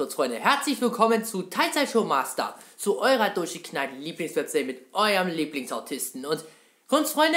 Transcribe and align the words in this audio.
kurz 0.00 0.14
Freunde, 0.14 0.38
herzlich 0.38 0.80
willkommen 0.80 1.26
zu 1.26 1.42
Teilzeit 1.42 1.90
Show 1.90 2.04
Master, 2.04 2.58
zu 2.78 3.00
eurer 3.00 3.28
durchgeknallten 3.28 4.00
Lieblingswebsite 4.00 4.64
mit 4.64 4.94
eurem 4.94 5.28
Lieblingsautisten. 5.28 6.24
Und 6.24 6.42
kurz 6.88 7.12
Freunde, 7.12 7.36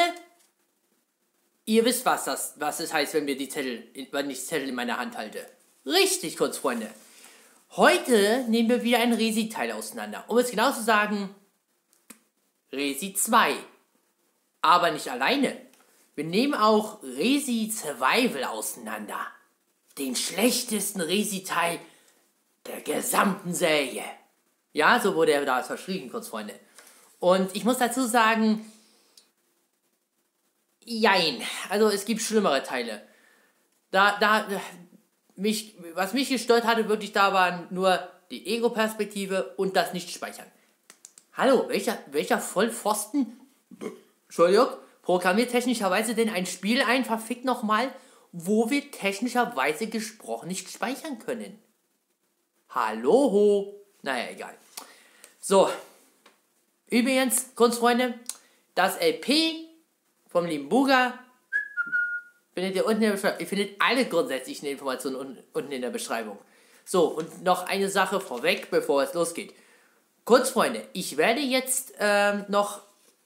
ihr 1.66 1.84
wisst, 1.84 2.06
was 2.06 2.24
das, 2.24 2.54
was 2.60 2.80
es 2.80 2.94
heißt, 2.94 3.16
wenn 3.16 3.28
wir 3.28 3.38
die 3.38 3.50
Zettel, 3.50 3.84
wenn 4.12 4.30
ich 4.30 4.46
Zettel 4.46 4.70
in 4.70 4.76
meiner 4.76 4.96
Hand 4.96 5.18
halte. 5.18 5.46
Richtig, 5.86 6.38
kurz 6.38 6.58
Freunde. 6.58 6.90
Heute 7.72 8.46
nehmen 8.48 8.70
wir 8.70 8.82
wieder 8.82 9.00
ein 9.00 9.12
Resi-Teil 9.12 9.74
auseinander. 9.74 10.24
Um 10.30 10.38
es 10.38 10.50
genau 10.50 10.72
zu 10.72 10.84
sagen, 10.84 11.36
Resi 12.72 13.14
2. 13.14 13.58
Aber 14.62 14.90
nicht 14.92 15.10
alleine. 15.10 15.58
Wir 16.16 16.24
nehmen 16.24 16.54
auch 16.54 17.04
Resi 17.04 17.70
Survival 17.70 18.46
auseinander. 18.46 19.20
Den 19.98 20.16
schlechtesten 20.16 21.02
Resi-Teil 21.02 21.82
der 22.66 22.82
gesamten 22.82 23.54
Serie. 23.54 24.04
Ja, 24.72 25.00
so 25.00 25.16
wurde 25.16 25.34
er 25.34 25.46
da 25.46 25.62
verschrieben, 25.64 26.10
kurz 26.10 26.28
Freunde. 26.30 26.54
Und 27.20 27.56
ich 27.56 27.64
muss 27.64 27.78
dazu 27.78 28.06
sagen, 28.06 28.66
jein. 30.84 31.42
Also 31.70 31.90
es 31.90 32.06
gibt 32.06 32.22
schlimmere 32.22 32.64
Teile. 32.64 33.02
Da, 33.92 34.18
da, 34.20 34.48
mich, 35.36 35.76
was 35.94 36.14
mich 36.14 36.30
gestört 36.30 36.66
hatte, 36.66 36.90
wirklich 36.90 37.12
da 37.12 37.34
waren 37.34 37.68
nur 37.70 38.08
die 38.32 38.48
Ego-Perspektive 38.48 39.54
und 39.58 39.76
das 39.76 39.94
Nicht-Speichern. 39.94 40.48
Hallo, 41.34 41.68
welcher, 41.68 41.98
welcher 42.08 42.40
Vollpfosten, 42.40 43.40
Entschuldigung, 44.26 44.68
programmiert 45.02 45.52
technischerweise 45.52 46.16
denn 46.16 46.30
ein 46.30 46.46
Spiel 46.46 46.82
ein, 46.82 47.06
verfickt 47.06 47.46
nochmal, 47.46 47.94
wo 48.32 48.70
wir 48.70 48.92
technischerweise 48.92 49.88
gesprochen 49.88 50.48
nicht 50.48 50.70
speichern 50.70 51.20
können? 51.20 51.63
Hallo? 52.74 53.76
Naja, 54.02 54.32
egal. 54.32 54.56
So. 55.40 55.70
Übrigens, 56.90 57.54
Kunstfreunde, 57.56 58.16
das 58.76 58.98
LP 59.00 59.68
vom 60.28 60.48
Buga 60.70 61.20
findet 62.54 62.76
ihr 62.76 62.86
unten 62.86 63.04
in 63.04 63.10
der 63.10 63.14
Beschreibung. 63.14 63.40
Ihr 63.40 63.48
findet 63.48 63.76
alle 63.80 64.06
grundsätzlichen 64.06 64.68
Informationen 64.68 65.38
unten 65.54 65.72
in 65.72 65.82
der 65.82 65.90
Beschreibung. 65.92 66.38
So, 66.86 67.06
und 67.06 67.44
noch 67.44 67.68
eine 67.68 67.90
Sache 67.90 68.20
vorweg, 68.20 68.70
bevor 68.72 69.04
es 69.04 69.14
losgeht. 69.14 69.54
Kurzfreunde, 70.26 70.88
ich 70.94 71.18
werde 71.18 71.42
jetzt 71.42 71.94
ähm, 72.00 72.46
noch 72.48 72.82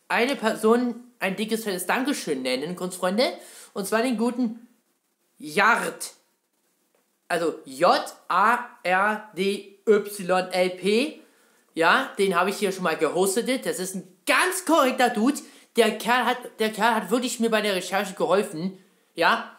eine 0.08 0.36
Person 0.36 1.04
ein 1.20 1.36
dickes, 1.36 1.64
fettes 1.64 1.86
Dankeschön 1.86 2.42
nennen, 2.42 2.76
Kunstfreunde. 2.76 3.34
Und 3.73 3.88
zwar 3.88 4.02
den 4.02 4.17
guten 4.17 4.67
Yard 5.38 6.14
also 7.28 7.56
J-A-R-D-Y-L-P. 7.66 8.11
Ja, 11.73 12.11
den 12.17 12.36
habe 12.36 12.50
ich 12.50 12.58
hier 12.58 12.72
schon 12.72 12.83
mal 12.83 12.97
gehostet. 12.97 13.66
Das 13.66 13.80
ist 13.80 13.95
ein 13.95 14.08
ganz 14.25 14.66
korrekter 14.66 15.09
Dude. 15.09 15.39
Der 15.75 15.98
Kerl 15.98 16.25
hat, 16.25 16.38
der 16.59 16.72
Kerl 16.72 16.95
hat 16.95 17.11
wirklich 17.11 17.39
mir 17.39 17.50
bei 17.50 17.61
der 17.61 17.75
Recherche 17.75 18.14
geholfen. 18.14 18.78
Ja, 19.14 19.55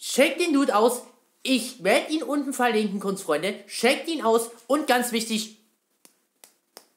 checkt 0.00 0.40
den 0.40 0.52
Dude 0.52 0.74
aus. 0.74 1.02
Ich 1.42 1.84
werde 1.84 2.10
ihn 2.10 2.22
unten 2.22 2.52
verlinken, 2.52 3.00
Kunstfreunde. 3.00 3.66
Checkt 3.66 4.08
ihn 4.08 4.24
aus. 4.24 4.50
Und 4.66 4.86
ganz 4.86 5.12
wichtig, 5.12 5.58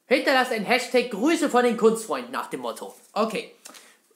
hinterlasst 0.06 0.52
ein 0.52 0.64
Hashtag 0.64 1.10
Grüße 1.10 1.50
von 1.50 1.64
den 1.64 1.76
Kunstfreunden 1.76 2.32
nach 2.32 2.48
dem 2.48 2.60
Motto. 2.60 2.94
Okay, 3.12 3.54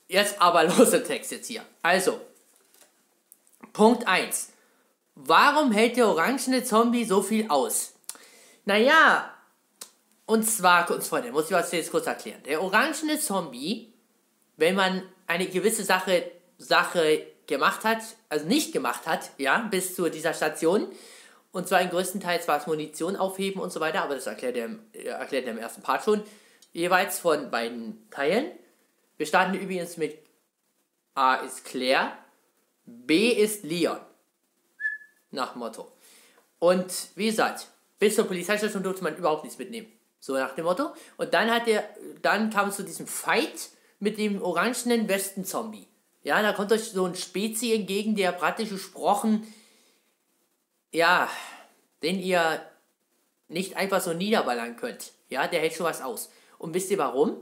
jetzt 0.08 0.40
aber 0.40 0.64
los 0.76 0.92
im 0.92 1.04
Text 1.04 1.30
jetzt 1.32 1.46
hier. 1.46 1.64
Also, 1.82 2.20
Punkt 3.72 4.08
1. 4.08 4.51
Warum 5.14 5.72
hält 5.72 5.96
der 5.96 6.08
orangene 6.08 6.64
Zombie 6.64 7.04
so 7.04 7.22
viel 7.22 7.48
aus? 7.48 7.94
Naja, 8.64 9.32
und 10.24 10.44
zwar, 10.44 10.86
kurz 10.86 11.08
Freunde, 11.08 11.32
muss 11.32 11.46
ich 11.46 11.52
was 11.52 11.72
jetzt 11.72 11.90
kurz 11.90 12.06
erklären. 12.06 12.42
Der 12.44 12.62
orangene 12.62 13.18
Zombie, 13.20 13.92
wenn 14.56 14.74
man 14.74 15.02
eine 15.26 15.46
gewisse 15.46 15.84
Sache, 15.84 16.30
Sache 16.56 17.26
gemacht 17.46 17.84
hat, 17.84 17.98
also 18.30 18.46
nicht 18.46 18.72
gemacht 18.72 19.06
hat, 19.06 19.30
ja, 19.36 19.58
bis 19.70 19.94
zu 19.94 20.08
dieser 20.08 20.32
Station, 20.32 20.88
und 21.50 21.68
zwar 21.68 21.82
in 21.82 21.90
größtenteils 21.90 22.48
war 22.48 22.58
es 22.60 22.66
Munition 22.66 23.16
aufheben 23.16 23.60
und 23.60 23.70
so 23.70 23.80
weiter, 23.80 24.02
aber 24.02 24.14
das 24.14 24.26
erklärt 24.26 24.56
er, 24.56 24.70
erklärt 24.94 25.44
er 25.44 25.52
im 25.52 25.58
ersten 25.58 25.82
Part 25.82 26.04
schon, 26.04 26.22
jeweils 26.72 27.18
von 27.18 27.50
beiden 27.50 28.08
Teilen. 28.10 28.46
Wir 29.18 29.26
starten 29.26 29.54
übrigens 29.54 29.98
mit 29.98 30.18
A 31.14 31.34
ist 31.34 31.66
Claire, 31.66 32.12
B 32.86 33.28
ist 33.28 33.64
Leon 33.64 33.98
nach 35.32 35.54
Motto. 35.54 35.90
Und 36.58 37.08
wie 37.16 37.26
gesagt, 37.26 37.68
bis 37.98 38.14
zur 38.14 38.26
Polizeistation 38.26 38.82
durfte 38.82 39.02
man 39.02 39.16
überhaupt 39.16 39.44
nichts 39.44 39.58
mitnehmen. 39.58 39.90
So 40.20 40.34
nach 40.34 40.54
dem 40.54 40.64
Motto. 40.64 40.92
Und 41.16 41.34
dann 41.34 41.50
hat 41.50 41.66
der, 41.66 41.88
dann 42.22 42.50
kam 42.50 42.68
es 42.68 42.76
zu 42.76 42.84
diesem 42.84 43.06
Fight 43.06 43.70
mit 43.98 44.18
dem 44.18 44.40
orangenen 44.40 45.08
Westen-Zombie. 45.08 45.88
Ja, 46.22 46.40
da 46.42 46.52
kommt 46.52 46.70
euch 46.70 46.90
so 46.90 47.04
ein 47.04 47.16
Spezi 47.16 47.72
entgegen, 47.72 48.14
der 48.14 48.30
praktisch 48.30 48.68
gesprochen, 48.68 49.52
ja, 50.92 51.28
den 52.02 52.20
ihr 52.20 52.62
nicht 53.48 53.76
einfach 53.76 54.00
so 54.00 54.12
niederballern 54.12 54.76
könnt. 54.76 55.12
Ja, 55.28 55.48
der 55.48 55.60
hält 55.60 55.74
schon 55.74 55.86
was 55.86 56.02
aus. 56.02 56.30
Und 56.58 56.74
wisst 56.74 56.90
ihr 56.90 56.98
warum? 56.98 57.36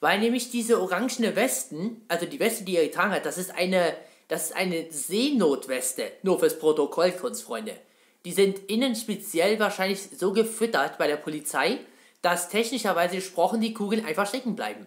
Weil 0.00 0.18
nämlich 0.18 0.50
diese 0.50 0.80
orangene 0.80 1.36
Westen, 1.36 2.04
also 2.08 2.26
die 2.26 2.40
Weste, 2.40 2.64
die 2.64 2.76
er 2.76 2.84
getragen 2.84 3.12
hat, 3.12 3.24
das 3.24 3.38
ist 3.38 3.54
eine, 3.54 3.96
das 4.28 4.46
ist 4.46 4.56
eine 4.56 4.90
Seenotweste, 4.90 6.12
nur 6.22 6.38
fürs 6.38 6.58
Protokoll, 6.58 7.12
Kunstfreunde. 7.12 7.78
Die 8.24 8.32
sind 8.32 8.70
innen 8.70 8.96
speziell 8.96 9.58
wahrscheinlich 9.58 10.08
so 10.16 10.32
gefüttert 10.32 10.96
bei 10.96 11.06
der 11.06 11.16
Polizei, 11.16 11.78
dass 12.22 12.48
technischerweise 12.48 13.16
gesprochen 13.16 13.60
die 13.60 13.74
Kugeln 13.74 14.04
einfach 14.04 14.26
stecken 14.26 14.56
bleiben. 14.56 14.86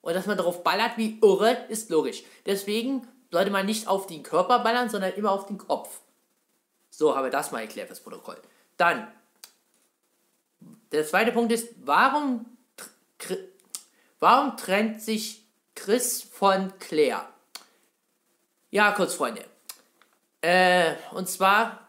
Und 0.00 0.14
dass 0.14 0.26
man 0.26 0.38
darauf 0.38 0.64
ballert 0.64 0.96
wie 0.96 1.18
irre, 1.20 1.66
ist 1.68 1.90
logisch. 1.90 2.22
Deswegen 2.46 3.06
sollte 3.30 3.50
man 3.50 3.66
nicht 3.66 3.86
auf 3.86 4.06
den 4.06 4.22
Körper 4.22 4.60
ballern, 4.60 4.88
sondern 4.88 5.12
immer 5.12 5.32
auf 5.32 5.46
den 5.46 5.58
Kopf. 5.58 6.00
So 6.88 7.14
habe 7.14 7.28
das 7.28 7.52
mal 7.52 7.60
erklärt, 7.60 7.90
das 7.90 8.00
Protokoll. 8.00 8.40
Dann, 8.78 9.06
der 10.92 11.06
zweite 11.06 11.32
Punkt 11.32 11.52
ist, 11.52 11.68
warum, 11.84 12.46
warum 14.20 14.56
trennt 14.56 15.02
sich 15.02 15.44
Chris 15.74 16.22
von 16.22 16.72
Claire? 16.78 17.28
Ja, 18.70 18.92
kurz, 18.92 19.14
Freunde. 19.14 19.44
Äh, 20.42 20.94
und 21.12 21.28
zwar, 21.28 21.88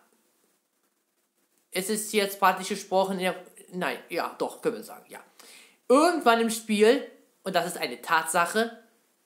es 1.72 1.90
ist 1.90 2.14
jetzt 2.14 2.40
praktisch 2.40 2.70
gesprochen, 2.70 3.20
ja, 3.20 3.36
nein, 3.74 3.98
ja, 4.10 4.36
doch, 4.38 4.62
können 4.62 4.78
wir 4.78 4.84
sagen, 4.84 5.06
ja. 5.10 5.20
Irgendwann 5.88 6.40
im 6.40 6.50
Spiel, 6.50 7.06
und 7.44 7.56
das 7.56 7.68
ist 7.68 7.78
eine 7.78 8.02
Tatsache, 8.02 8.78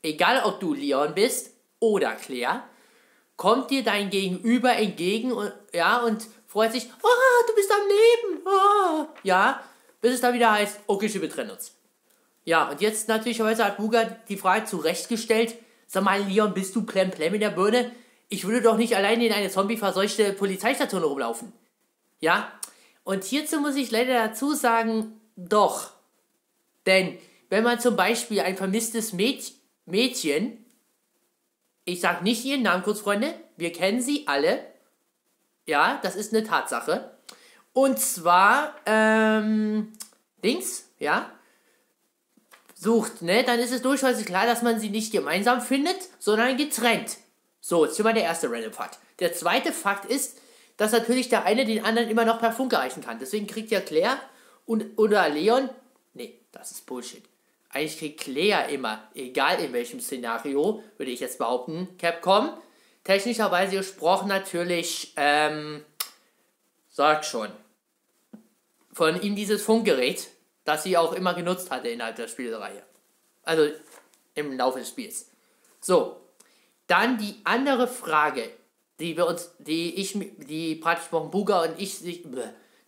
egal 0.01 0.43
ob 0.43 0.59
du 0.59 0.73
Leon 0.73 1.13
bist 1.13 1.51
oder 1.79 2.15
Claire, 2.15 2.63
kommt 3.37 3.69
dir 3.69 3.83
dein 3.83 4.09
Gegenüber 4.09 4.75
entgegen 4.75 5.31
und, 5.31 5.53
ja, 5.73 5.97
und 5.99 6.27
freut 6.47 6.71
sich, 6.71 6.89
oh, 7.01 7.47
du 7.47 7.55
bist 7.55 7.71
am 7.71 7.87
Leben, 7.87 8.41
oh, 8.45 9.05
ja, 9.23 9.63
bis 10.01 10.15
es 10.15 10.21
dann 10.21 10.33
wieder 10.33 10.51
heißt, 10.51 10.81
okay, 10.87 11.13
wir 11.13 11.29
trennen 11.29 11.51
uns. 11.51 11.75
Ja, 12.45 12.69
und 12.69 12.81
jetzt 12.81 13.07
natürlicherweise 13.07 13.63
hat 13.63 13.77
Buga 13.77 14.03
die 14.27 14.37
Frage 14.37 14.65
zurechtgestellt, 14.65 15.55
Sag 15.93 16.03
mal, 16.03 16.23
Leon, 16.23 16.55
bist 16.55 16.75
du 16.75 16.81
Plem 16.87 17.11
in 17.11 17.39
der 17.39 17.51
Birne? 17.51 17.91
Ich 18.27 18.45
würde 18.45 18.63
doch 18.63 18.77
nicht 18.77 18.95
alleine 18.95 19.27
in 19.27 19.31
eine 19.31 19.51
zombie-verseuchte 19.51 20.33
Polizeistation 20.33 21.03
rumlaufen. 21.03 21.53
Ja? 22.19 22.51
Und 23.03 23.23
hierzu 23.23 23.59
muss 23.59 23.75
ich 23.75 23.91
leider 23.91 24.15
dazu 24.15 24.55
sagen, 24.55 25.21
doch. 25.35 25.91
Denn 26.87 27.19
wenn 27.49 27.63
man 27.63 27.79
zum 27.79 27.95
Beispiel 27.95 28.39
ein 28.39 28.57
vermisstes 28.57 29.13
Mäd 29.13 29.53
Mädchen, 29.85 30.65
ich 31.85 32.01
sag 32.01 32.23
nicht 32.23 32.43
ihren 32.43 32.63
Namen 32.63 32.81
kurz, 32.81 33.01
Freunde, 33.01 33.35
wir 33.57 33.71
kennen 33.71 34.01
sie 34.01 34.27
alle. 34.27 34.65
Ja, 35.67 35.99
das 36.01 36.15
ist 36.15 36.33
eine 36.33 36.43
Tatsache. 36.43 37.11
Und 37.71 37.99
zwar, 37.99 38.73
ähm, 38.88 39.94
Dings, 40.44 40.89
ja, 40.97 41.29
sucht, 42.83 43.21
ne, 43.21 43.44
dann 43.44 43.59
ist 43.59 43.71
es 43.71 43.81
durchaus 43.81 44.24
klar, 44.25 44.45
dass 44.45 44.62
man 44.62 44.80
sie 44.80 44.89
nicht 44.89 45.12
gemeinsam 45.12 45.62
findet, 45.62 45.97
sondern 46.19 46.57
getrennt. 46.57 47.18
So, 47.62 47.85
jetzt 47.85 47.97
ist 47.97 48.03
mal 48.03 48.13
der 48.13 48.24
erste 48.24 48.51
Random 48.51 48.74
Fakt. 48.74 49.00
Der 49.19 49.33
zweite 49.33 49.71
Fakt 49.71 50.06
ist, 50.06 50.38
dass 50.77 50.91
natürlich 50.91 51.30
der 51.30 51.45
eine 51.45 51.65
den 51.65 51.85
anderen 51.85 52.09
immer 52.09 52.25
noch 52.25 52.39
per 52.39 52.51
Funk 52.51 52.74
erreichen 52.74 53.03
kann. 53.03 53.19
Deswegen 53.19 53.47
kriegt 53.47 53.71
ja 53.71 53.80
Claire 53.80 54.18
und, 54.65 54.97
oder 54.97 55.30
Leon, 55.30 55.69
nee, 56.13 56.39
das 56.51 56.71
ist 56.71 56.85
Bullshit. 56.85 57.24
Eigentlich 57.69 57.97
kriegt 57.97 58.19
Claire 58.21 58.69
immer, 58.69 59.07
egal 59.15 59.59
in 59.59 59.74
welchem 59.74 60.00
Szenario, 60.00 60.83
würde 60.97 61.12
ich 61.12 61.21
jetzt 61.21 61.38
behaupten, 61.38 61.88
Capcom, 61.97 62.51
technischerweise 63.03 63.77
gesprochen 63.77 64.27
natürlich, 64.27 65.13
ähm, 65.15 65.83
sagt 66.89 67.25
schon, 67.25 67.50
von 68.91 69.19
ihm 69.21 69.35
dieses 69.35 69.63
Funkgerät, 69.63 70.27
das 70.63 70.83
sie 70.83 70.98
auch 70.98 71.13
immer 71.13 71.33
genutzt 71.33 71.71
hatte 71.71 71.89
innerhalb 71.89 72.15
der 72.15 72.27
Spielreihe. 72.27 72.83
Also 73.44 73.68
im 74.36 74.57
Laufe 74.57 74.80
des 74.80 74.89
Spiels. 74.89 75.30
So, 75.80 76.21
dann 76.88 77.18
die 77.18 77.36
andere 77.44 77.88
Frage. 77.88 78.50
die 79.00 79.18
wir 79.18 79.27
uns, 79.27 79.51
die 79.60 79.95
ich, 79.95 80.18
die 80.38 80.75
praktisch 80.75 81.10
Buga 81.10 81.63
und 81.63 81.80
ich, 81.80 82.00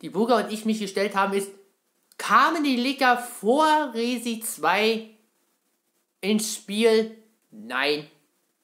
die 0.02 0.10
Buga 0.10 0.38
und 0.38 0.52
ich 0.52 0.64
mich 0.64 0.80
gestellt 0.80 1.16
haben, 1.16 1.34
ist, 1.34 1.52
kamen 2.18 2.64
die 2.64 2.78
Licker 2.78 3.18
vor 3.18 3.92
Resi 3.94 4.40
2 4.40 5.10
ins 6.22 6.56
Spiel? 6.56 7.18
Nein. 7.52 8.08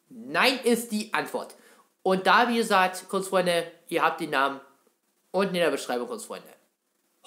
Nein 0.09 0.59
ist 0.63 0.91
die 0.91 1.13
Antwort. 1.13 1.55
Und 2.03 2.27
da, 2.27 2.49
wie 2.49 2.57
gesagt, 2.57 3.07
Kurzfreunde, 3.09 3.69
ihr 3.89 4.03
habt 4.03 4.21
den 4.21 4.31
Namen 4.31 4.59
unten 5.31 5.55
in 5.55 5.61
der 5.61 5.71
Beschreibung, 5.71 6.07
Kurzfreunde. 6.07 6.47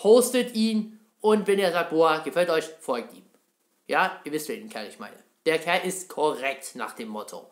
Hostet 0.02 0.54
ihn 0.54 1.00
und 1.24 1.46
wenn 1.46 1.58
ihr 1.58 1.72
sagt, 1.72 1.88
boah, 1.88 2.20
gefällt 2.22 2.50
euch, 2.50 2.66
folgt 2.80 3.14
ihm. 3.14 3.24
Ja, 3.86 4.20
ihr 4.24 4.32
wisst, 4.32 4.46
welchen 4.50 4.68
Kerl 4.68 4.88
ich 4.88 4.98
meine. 4.98 5.16
Der 5.46 5.58
Kerl 5.58 5.86
ist 5.86 6.10
korrekt 6.10 6.74
nach 6.74 6.92
dem 6.92 7.08
Motto. 7.08 7.50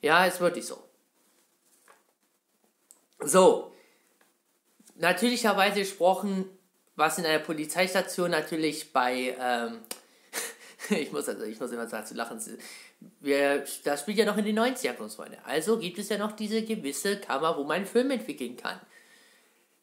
Ja, 0.00 0.24
ist 0.24 0.40
wirklich 0.40 0.64
so. 0.64 0.82
So, 3.20 3.74
natürlicherweise 4.94 5.80
gesprochen, 5.80 6.48
was 6.96 7.18
in 7.18 7.26
einer 7.26 7.40
Polizeistation 7.40 8.30
natürlich 8.30 8.90
bei, 8.90 9.36
ähm, 9.38 9.80
ich 10.88 11.12
muss 11.12 11.28
also, 11.28 11.44
ich 11.44 11.60
muss 11.60 11.70
immer 11.70 11.88
sagen, 11.88 12.06
zu 12.06 12.14
lachen, 12.14 12.40
wir, 13.20 13.66
das 13.84 14.00
spielt 14.00 14.16
ja 14.16 14.24
noch 14.24 14.38
in 14.38 14.46
den 14.46 14.58
90ern, 14.58 15.14
Freunde. 15.14 15.36
Also 15.44 15.78
gibt 15.78 15.98
es 15.98 16.08
ja 16.08 16.16
noch 16.16 16.32
diese 16.32 16.62
gewisse 16.62 17.20
Kammer, 17.20 17.54
wo 17.58 17.64
man 17.64 17.76
einen 17.76 17.86
Film 17.86 18.10
entwickeln 18.10 18.56
kann. 18.56 18.80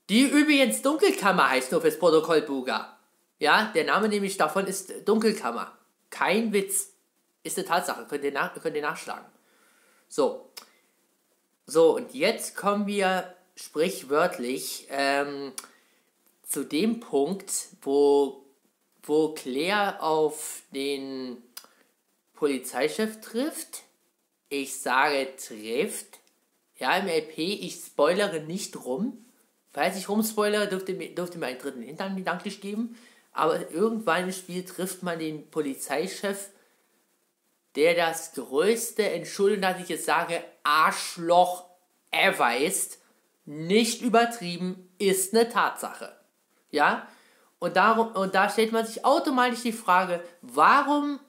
Die 0.10 0.24
übrigens 0.24 0.82
Dunkelkammer 0.82 1.52
heißt 1.52 1.72
nur 1.72 1.82
fürs 1.82 2.00
Protokoll 2.00 2.42
Buga. 2.42 2.95
Ja, 3.40 3.72
der 3.76 3.84
Name 3.84 4.08
nämlich 4.10 4.38
davon 4.38 4.66
ist 4.68 5.08
Dunkelkammer. 5.08 5.78
Kein 6.10 6.54
Witz. 6.54 6.92
Ist 7.44 7.58
eine 7.58 7.68
Tatsache. 7.68 8.06
Könnt 8.10 8.24
ihr, 8.24 8.32
nach, 8.32 8.54
könnt 8.62 8.76
ihr 8.76 8.82
nachschlagen. 8.82 9.26
So. 10.08 10.50
So, 11.68 11.96
und 11.96 12.14
jetzt 12.14 12.56
kommen 12.56 12.88
wir 12.88 13.36
sprichwörtlich 13.56 14.88
ähm, 14.90 15.52
zu 16.44 16.64
dem 16.64 17.00
Punkt, 17.00 17.52
wo, 17.82 18.46
wo 19.04 19.34
Claire 19.34 20.02
auf 20.02 20.62
den 20.72 21.38
Polizeichef 22.34 23.22
trifft. 23.22 23.84
Ich 24.50 24.80
sage 24.80 25.36
trifft. 25.38 26.20
Ja, 26.78 26.98
im 26.98 27.08
LP, 27.08 27.38
ich 27.38 27.76
spoilere 27.76 28.42
nicht 28.42 28.86
rum. 28.86 29.26
Falls 29.72 29.98
ich 29.98 30.08
rumspoilere, 30.08 30.68
dürfte, 30.68 30.94
dürfte 30.94 31.38
mir 31.38 31.48
einen 31.48 31.60
dritten 31.60 31.82
Hintern 31.82 32.16
gedanklich 32.16 32.62
geben. 32.62 32.98
Aber 33.36 33.70
irgendwann 33.70 34.24
im 34.24 34.32
Spiel 34.32 34.64
trifft 34.64 35.04
man 35.04 35.20
den 35.20 35.52
Polizeichef, 35.52 36.52
der 37.76 37.94
das 37.94 38.34
größte, 38.34 39.10
Entschuldigung, 39.10 39.62
dass 39.62 39.82
ich 39.82 39.90
jetzt 39.90 40.06
sage, 40.06 40.42
Arschloch 40.64 41.66
ever 42.12 42.58
ist. 42.58 43.00
Nicht 43.44 44.02
übertrieben, 44.02 44.90
ist 45.00 45.36
eine 45.36 45.50
Tatsache. 45.50 46.16
Ja? 46.72 47.10
Und, 47.60 47.76
darum, 47.76 48.14
und 48.14 48.34
da 48.36 48.50
stellt 48.50 48.72
man 48.72 48.86
sich 48.86 49.04
automatisch 49.04 49.64
die 49.64 49.74
Frage, 49.74 50.24
warum 50.42 51.20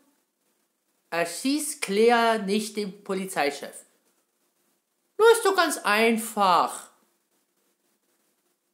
erschießt 1.10 1.82
Claire 1.82 2.40
nicht 2.40 2.76
den 2.76 3.02
Polizeichef? 3.02 3.84
Nur 5.18 5.30
ist 5.32 5.44
doch 5.44 5.56
ganz 5.56 5.78
einfach. 5.78 6.88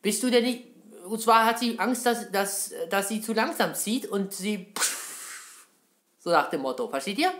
Bist 0.02 0.22
du 0.22 0.30
denn 0.30 0.44
nicht. 0.44 0.71
Und 1.12 1.20
zwar 1.20 1.44
hat 1.44 1.58
sie 1.58 1.78
Angst, 1.78 2.06
dass, 2.06 2.30
dass, 2.30 2.72
dass 2.88 3.08
sie 3.08 3.20
zu 3.20 3.34
langsam 3.34 3.74
zieht 3.74 4.06
und 4.06 4.32
sie. 4.32 4.72
So 6.18 6.30
nach 6.30 6.48
dem 6.48 6.62
Motto. 6.62 6.88
Versteht 6.88 7.18
ihr? 7.18 7.30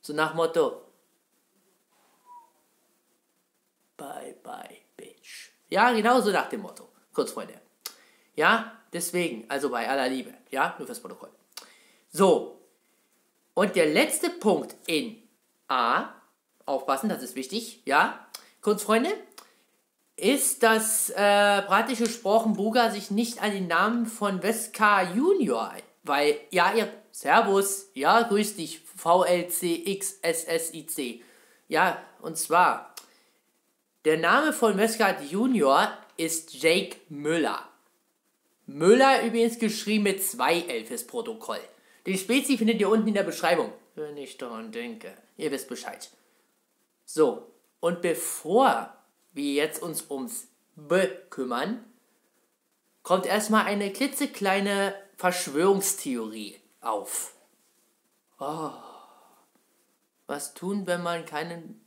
So 0.00 0.12
nach 0.12 0.32
Motto. 0.34 0.82
Bye 3.96 4.36
bye, 4.44 4.76
bitch. 4.96 5.50
Ja, 5.68 5.90
genau 5.90 6.20
so 6.20 6.30
nach 6.30 6.48
dem 6.48 6.60
Motto. 6.60 6.88
Kurz, 7.12 7.32
Freunde. 7.32 7.60
Ja, 8.36 8.80
deswegen, 8.92 9.50
also 9.50 9.70
bei 9.70 9.88
aller 9.88 10.08
Liebe. 10.08 10.32
Ja, 10.52 10.76
nur 10.78 10.86
fürs 10.86 11.00
Protokoll. 11.00 11.30
So, 12.12 12.60
und 13.54 13.74
der 13.74 13.86
letzte 13.86 14.30
Punkt 14.30 14.76
in 14.86 15.20
A, 15.66 16.10
aufpassen, 16.64 17.08
das 17.08 17.24
ist 17.24 17.34
wichtig, 17.34 17.82
ja, 17.86 18.24
kurz 18.60 18.84
Freunde, 18.84 19.10
ist, 20.16 20.62
dass 20.62 21.10
äh, 21.10 21.62
praktisch 21.62 21.98
gesprochen 21.98 22.54
Buga 22.54 22.90
sich 22.90 23.10
nicht 23.10 23.42
an 23.42 23.52
den 23.52 23.66
Namen 23.66 24.06
von 24.06 24.42
Weska 24.42 25.12
Junior, 25.14 25.72
weil, 26.02 26.40
ja, 26.50 26.72
ihr, 26.74 26.90
Servus, 27.12 27.90
ja, 27.94 28.22
grüß 28.22 28.56
dich, 28.56 28.80
VLCXSSIC. 28.96 30.02
Ja, 31.68 32.02
und 32.22 32.38
zwar, 32.38 32.94
der 34.04 34.18
Name 34.18 34.52
von 34.52 34.76
Weska 34.76 35.20
Junior 35.22 35.90
ist 36.16 36.54
Jake 36.54 36.96
Müller. 37.08 37.68
Müller 38.66 39.22
übrigens 39.24 39.58
geschrieben 39.58 40.04
mit 40.04 40.22
zwei 40.24 40.84
fürs 40.86 41.06
Protokoll. 41.06 41.60
Den 42.06 42.16
Spezi 42.16 42.56
findet 42.56 42.80
ihr 42.80 42.88
unten 42.88 43.08
in 43.08 43.14
der 43.14 43.22
Beschreibung. 43.22 43.72
Wenn 43.94 44.16
ich 44.16 44.36
daran 44.36 44.72
denke. 44.72 45.12
Ihr 45.36 45.50
wisst 45.50 45.68
Bescheid. 45.68 46.10
So, 47.04 47.50
und 47.80 48.02
bevor 48.02 48.95
wir 49.36 49.52
jetzt 49.52 49.82
uns 49.82 50.10
ums 50.10 50.48
B 50.74 51.06
kümmern, 51.30 51.84
kommt 53.02 53.26
erstmal 53.26 53.66
eine 53.66 53.92
klitzekleine 53.92 54.94
Verschwörungstheorie 55.16 56.60
auf. 56.80 57.34
Oh. 58.38 58.70
Was 60.26 60.54
tun, 60.54 60.86
wenn 60.86 61.02
man 61.02 61.24
keinen 61.24 61.80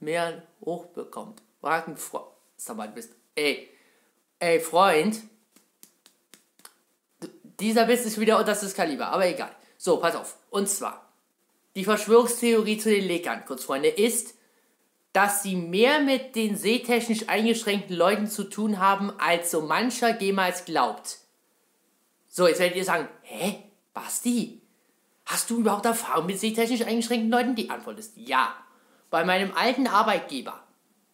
mehr 0.00 0.42
hochbekommt? 0.60 1.42
Fragen 1.60 1.96
Freund. 1.96 2.94
Bist. 2.94 3.12
Ey. 3.34 3.70
Ey, 4.38 4.60
Freund. 4.60 5.20
Dieser 7.60 7.86
Biss 7.86 8.04
ist 8.04 8.20
wieder 8.20 8.38
unter 8.38 8.52
das 8.52 8.74
Kaliber, 8.74 9.08
aber 9.08 9.26
egal. 9.26 9.54
So, 9.78 9.96
pass 9.98 10.14
auf. 10.14 10.36
Und 10.50 10.68
zwar, 10.68 11.08
die 11.74 11.84
Verschwörungstheorie 11.84 12.78
zu 12.78 12.90
den 12.90 13.06
Legern, 13.06 13.44
kurz 13.46 13.64
Freunde, 13.64 13.88
ist, 13.88 14.35
dass 15.16 15.42
sie 15.42 15.56
mehr 15.56 16.00
mit 16.00 16.36
den 16.36 16.58
sehtechnisch 16.58 17.26
eingeschränkten 17.30 17.96
Leuten 17.96 18.26
zu 18.26 18.44
tun 18.44 18.80
haben, 18.80 19.18
als 19.18 19.50
so 19.50 19.62
mancher 19.62 20.20
jemals 20.20 20.66
glaubt. 20.66 21.20
So, 22.28 22.46
jetzt 22.46 22.60
werdet 22.60 22.76
ihr 22.76 22.84
sagen, 22.84 23.08
hä, 23.22 23.62
Basti, 23.94 24.60
hast 25.24 25.48
du 25.48 25.60
überhaupt 25.60 25.86
Erfahrung 25.86 26.26
mit 26.26 26.38
sehtechnisch 26.38 26.82
eingeschränkten 26.82 27.30
Leuten? 27.30 27.54
Die 27.54 27.70
Antwort 27.70 27.98
ist 27.98 28.12
ja. 28.16 28.54
Bei 29.08 29.24
meinem 29.24 29.54
alten 29.56 29.86
Arbeitgeber, 29.86 30.62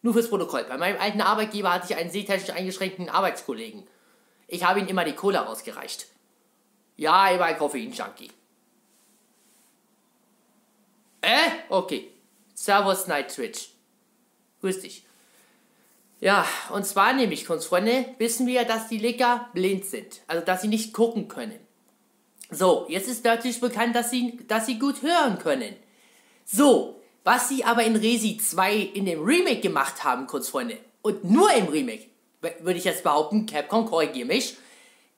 nur 0.00 0.14
fürs 0.14 0.30
Protokoll, 0.30 0.64
bei 0.64 0.78
meinem 0.78 1.00
alten 1.00 1.20
Arbeitgeber 1.20 1.72
hatte 1.72 1.86
ich 1.92 1.96
einen 1.96 2.10
sehtechnisch 2.10 2.50
eingeschränkten 2.50 3.08
Arbeitskollegen. 3.08 3.86
Ich 4.48 4.64
habe 4.64 4.80
ihm 4.80 4.88
immer 4.88 5.04
die 5.04 5.14
Cola 5.14 5.42
rausgereicht. 5.42 6.06
Ja, 6.96 7.30
er 7.30 7.38
war 7.38 7.46
ein 7.46 7.56
Koffein-Junkie. 7.56 8.32
Äh? 11.20 11.50
Okay. 11.68 12.10
Servus 12.52 13.06
Night 13.06 13.32
Twitch. 13.32 13.71
Grüß 14.62 14.80
dich. 14.80 15.04
Ja, 16.20 16.46
und 16.72 16.86
zwar 16.86 17.12
nämlich, 17.12 17.46
Kunstfreunde, 17.46 18.06
wissen 18.18 18.46
wir, 18.46 18.64
dass 18.64 18.88
die 18.88 18.96
Licker 18.96 19.48
blind 19.52 19.84
sind. 19.84 20.22
Also, 20.28 20.42
dass 20.44 20.62
sie 20.62 20.68
nicht 20.68 20.94
gucken 20.94 21.28
können. 21.28 21.58
So, 22.50 22.86
jetzt 22.88 23.08
ist 23.08 23.24
natürlich 23.24 23.60
bekannt, 23.60 23.94
dass 23.94 24.10
sie, 24.10 24.38
dass 24.48 24.66
sie 24.66 24.78
gut 24.78 25.02
hören 25.02 25.38
können. 25.38 25.74
So, 26.44 27.02
was 27.24 27.48
sie 27.48 27.64
aber 27.64 27.82
in 27.84 27.96
Resi 27.96 28.38
2 28.38 28.76
in 28.76 29.04
dem 29.04 29.22
Remake 29.22 29.60
gemacht 29.60 30.04
haben, 30.04 30.26
Kunstfreunde, 30.26 30.78
und 31.02 31.24
nur 31.24 31.52
im 31.52 31.66
Remake, 31.66 32.06
würde 32.60 32.78
ich 32.78 32.84
jetzt 32.84 33.02
behaupten, 33.02 33.46
Capcom 33.46 33.86
korrigiere 33.86 34.26
mich, 34.26 34.56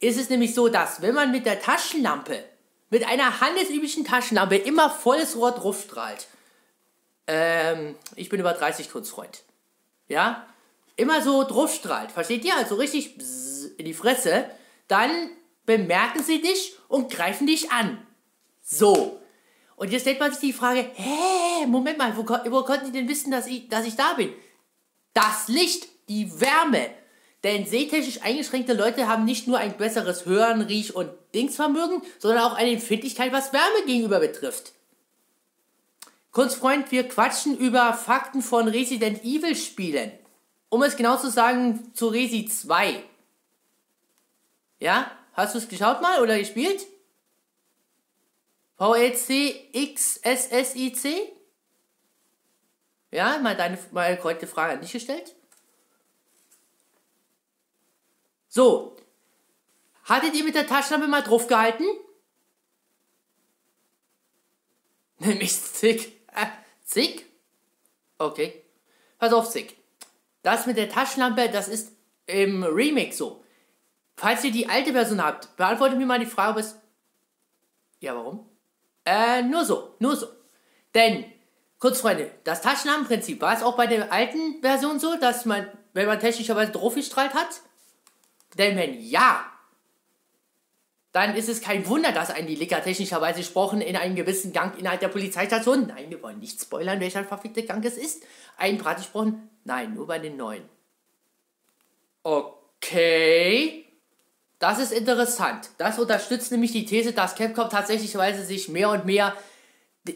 ist 0.00 0.18
es 0.18 0.30
nämlich 0.30 0.54
so, 0.54 0.68
dass 0.68 1.02
wenn 1.02 1.14
man 1.14 1.30
mit 1.30 1.46
der 1.46 1.60
Taschenlampe 1.60 2.42
mit 2.94 3.04
einer 3.04 3.40
handelsüblichen 3.40 4.04
Taschenlampe 4.04 4.56
immer 4.56 4.88
volles 4.88 5.36
Rohr 5.36 5.50
drauf 5.50 5.82
strahlt. 5.82 6.28
Ähm, 7.26 7.94
ich 8.16 8.28
bin 8.28 8.40
über 8.40 8.52
30 8.52 8.90
Kunstfreund. 8.90 9.44
Ja? 10.08 10.46
Immer 10.96 11.22
so 11.22 11.44
drauf 11.44 11.74
strahlt. 11.74 12.12
Versteht 12.12 12.44
ihr? 12.44 12.56
Also 12.56 12.76
richtig 12.76 13.16
in 13.78 13.84
die 13.84 13.94
Fresse. 13.94 14.46
Dann 14.88 15.10
bemerken 15.66 16.22
sie 16.22 16.40
dich 16.40 16.76
und 16.88 17.10
greifen 17.10 17.46
dich 17.46 17.70
an. 17.70 18.04
So. 18.62 19.20
Und 19.76 19.90
jetzt 19.90 20.02
stellt 20.02 20.20
man 20.20 20.30
sich 20.30 20.40
die 20.40 20.52
Frage, 20.52 20.88
hä, 20.94 21.66
Moment 21.66 21.98
mal, 21.98 22.16
wo, 22.16 22.22
wo 22.22 22.64
konnten 22.64 22.86
die 22.86 22.98
denn 22.98 23.08
wissen, 23.08 23.30
dass 23.30 23.46
ich, 23.46 23.68
dass 23.68 23.86
ich 23.86 23.96
da 23.96 24.14
bin? 24.14 24.32
Das 25.14 25.48
Licht, 25.48 25.88
die 26.08 26.40
Wärme, 26.40 26.90
denn 27.42 27.66
sehtechnisch 27.66 28.22
eingeschränkte 28.22 28.72
Leute 28.72 29.08
haben 29.08 29.24
nicht 29.24 29.46
nur 29.46 29.58
ein 29.58 29.76
besseres 29.76 30.24
Hören, 30.26 30.62
Riech- 30.62 30.94
und 30.94 31.10
Dingsvermögen, 31.34 32.02
sondern 32.18 32.42
auch 32.44 32.54
eine 32.54 32.70
Empfindlichkeit, 32.70 33.32
was 33.32 33.52
Wärme 33.52 33.84
gegenüber 33.86 34.20
betrifft. 34.20 34.72
Kunstfreund, 36.34 36.90
wir 36.90 37.08
quatschen 37.08 37.56
über 37.56 37.94
Fakten 37.94 38.42
von 38.42 38.66
Resident 38.66 39.22
Evil 39.22 39.54
Spielen. 39.54 40.12
Um 40.68 40.82
es 40.82 40.96
genau 40.96 41.16
zu 41.16 41.30
sagen, 41.30 41.94
zu 41.94 42.08
Resi 42.08 42.46
2. 42.46 43.04
Ja? 44.80 45.12
Hast 45.34 45.54
du 45.54 45.58
es 45.58 45.68
geschaut 45.68 46.02
mal 46.02 46.20
oder 46.20 46.36
gespielt? 46.36 46.86
VLC 48.78 49.72
XSSIC? 49.72 51.32
Ja, 53.12 53.38
mal 53.38 53.56
deine 53.56 53.78
mal 53.92 54.18
korrekte 54.18 54.48
Frage 54.48 54.72
an 54.72 54.80
dich 54.80 54.90
gestellt. 54.90 55.36
So. 58.48 58.96
Hattet 60.02 60.34
ihr 60.34 60.42
mit 60.42 60.56
der 60.56 60.66
Taschenlampe 60.66 61.06
mal 61.06 61.22
drauf 61.22 61.46
gehalten? 61.46 61.84
Nämlich 65.18 65.52
Zick. 65.62 66.23
Äh, 66.34 66.46
Zick? 66.84 67.26
Okay. 68.18 68.62
Pass 69.18 69.32
auf, 69.32 69.50
Zick. 69.50 69.76
Das 70.42 70.66
mit 70.66 70.76
der 70.76 70.88
Taschenlampe, 70.88 71.48
das 71.48 71.68
ist 71.68 71.92
im 72.26 72.62
Remix 72.62 73.16
so. 73.16 73.42
Falls 74.16 74.44
ihr 74.44 74.52
die 74.52 74.68
alte 74.68 74.92
Version 74.92 75.22
habt, 75.22 75.56
beantwortet 75.56 75.98
mir 75.98 76.06
mal 76.06 76.20
die 76.20 76.26
Frage, 76.26 76.52
ob 76.52 76.58
es. 76.58 76.76
Ja, 78.00 78.14
warum? 78.14 78.48
Äh, 79.04 79.42
nur 79.42 79.64
so, 79.64 79.94
nur 79.98 80.16
so. 80.16 80.26
Denn, 80.94 81.24
kurz 81.78 82.00
Freunde, 82.00 82.30
das 82.44 82.62
Taschenlampenprinzip 82.62 83.40
war 83.40 83.54
es 83.54 83.62
auch 83.62 83.76
bei 83.76 83.86
der 83.86 84.12
alten 84.12 84.60
Version 84.60 85.00
so, 85.00 85.16
dass 85.16 85.44
man, 85.44 85.66
wenn 85.92 86.06
man 86.06 86.20
technischerweise 86.20 86.72
draufgestrahlt 86.72 87.34
hat? 87.34 87.60
Denn 88.56 88.76
wenn 88.76 89.00
ja, 89.00 89.44
dann 91.14 91.36
ist 91.36 91.48
es 91.48 91.60
kein 91.60 91.86
Wunder, 91.86 92.10
dass 92.10 92.30
ein 92.30 92.48
die 92.48 92.56
Licker 92.56 92.82
technischerweise 92.82 93.38
gesprochen 93.38 93.80
in 93.80 93.94
einem 93.94 94.16
gewissen 94.16 94.52
Gang 94.52 94.76
innerhalb 94.76 94.98
der 94.98 95.06
Polizeistation, 95.06 95.86
nein, 95.86 96.10
wir 96.10 96.20
wollen 96.20 96.40
nicht 96.40 96.60
spoilern, 96.60 96.98
welcher 96.98 97.22
verfickte 97.24 97.62
Gang 97.62 97.84
es 97.84 97.96
ist, 97.96 98.24
ein 98.56 98.78
Brat 98.78 98.96
gesprochen, 98.96 99.48
nein, 99.62 99.94
nur 99.94 100.08
bei 100.08 100.18
den 100.18 100.36
neuen. 100.36 100.68
Okay. 102.24 103.86
Das 104.58 104.80
ist 104.80 104.90
interessant. 104.90 105.70
Das 105.78 106.00
unterstützt 106.00 106.50
nämlich 106.50 106.72
die 106.72 106.84
These, 106.84 107.12
dass 107.12 107.36
Capcom 107.36 107.70
tatsächlich 107.70 108.10
sich 108.10 108.68
mehr 108.68 108.90
und 108.90 109.04
mehr, 109.04 109.36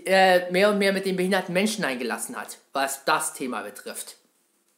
äh, 0.05 0.51
mehr 0.51 0.71
und 0.71 0.79
mehr 0.79 0.93
mit 0.93 1.07
den 1.07 1.15
behinderten 1.15 1.53
Menschen 1.53 1.85
eingelassen 1.85 2.35
hat, 2.35 2.59
was 2.73 3.05
das 3.05 3.35
Thema 3.35 3.63
betrifft. 3.63 4.17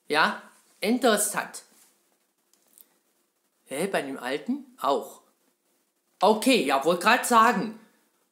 Ja, 0.07 0.43
interessant. 0.81 1.63
Hä, 3.65 3.87
bei 3.87 4.03
dem 4.03 4.19
alten 4.19 4.67
auch. 4.79 5.20
Okay, 6.21 6.65
ja, 6.65 6.85
wollte 6.85 7.03
gerade 7.03 7.25
sagen. 7.25 7.81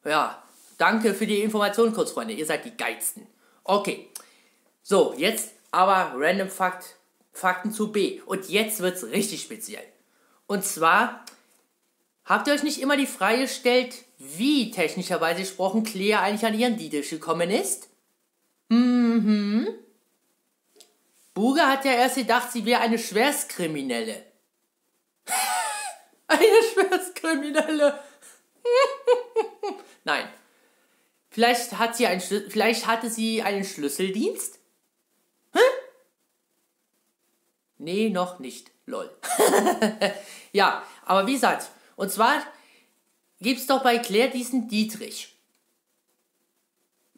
Ja, 0.05 0.41
danke 0.77 1.13
für 1.13 1.25
die 1.27 1.41
Information, 1.41 1.93
kurz, 1.93 2.11
Freunde. 2.11 2.33
Ihr 2.33 2.45
seid 2.45 2.65
die 2.65 2.77
Geizten. 2.77 3.27
Okay. 3.63 4.09
So, 4.83 5.13
jetzt 5.17 5.51
aber 5.71 6.13
Random 6.15 6.49
Fakt, 6.49 6.95
Fakten 7.31 7.71
zu 7.71 7.91
B. 7.91 8.21
Und 8.25 8.49
jetzt 8.49 8.79
wird's 8.79 9.03
richtig 9.03 9.41
speziell. 9.41 9.83
Und 10.47 10.63
zwar, 10.63 11.25
habt 12.25 12.47
ihr 12.47 12.53
euch 12.53 12.63
nicht 12.63 12.81
immer 12.81 12.97
die 12.97 13.05
Frage 13.07 13.41
gestellt, 13.41 13.95
wie 14.17 14.71
technischerweise 14.71 15.41
gesprochen 15.41 15.83
Claire 15.83 16.21
eigentlich 16.21 16.45
an 16.45 16.57
ihren 16.57 16.77
Dietrich 16.77 17.09
gekommen 17.09 17.49
ist? 17.49 17.89
Mhm. 18.69 19.67
Buga 21.33 21.67
hat 21.67 21.85
ja 21.85 21.93
erst 21.93 22.15
gedacht, 22.15 22.51
sie 22.51 22.65
wäre 22.65 22.81
eine 22.81 22.99
Schwerstkriminelle. 22.99 24.23
eine 26.29 26.63
Schwerstkriminelle. 26.73 27.99
Nein. 30.03 30.27
Vielleicht 31.29 31.77
hat 31.77 31.95
sie 31.95 32.07
einen 32.07 32.21
vielleicht 32.21 32.87
hatte 32.87 33.09
sie 33.09 33.41
einen 33.43 33.63
Schlüsseldienst? 33.63 34.59
Hä? 35.53 35.59
Nee, 37.77 38.09
noch 38.09 38.39
nicht. 38.39 38.71
Lol. 38.85 39.09
ja, 40.51 40.83
aber 41.05 41.27
wie 41.27 41.33
gesagt, 41.33 41.69
und 41.95 42.11
zwar 42.11 42.41
gibt 43.39 43.59
es 43.59 43.67
doch 43.67 43.83
bei 43.83 43.99
Claire 43.99 44.31
diesen 44.31 44.67
Dietrich. 44.67 45.35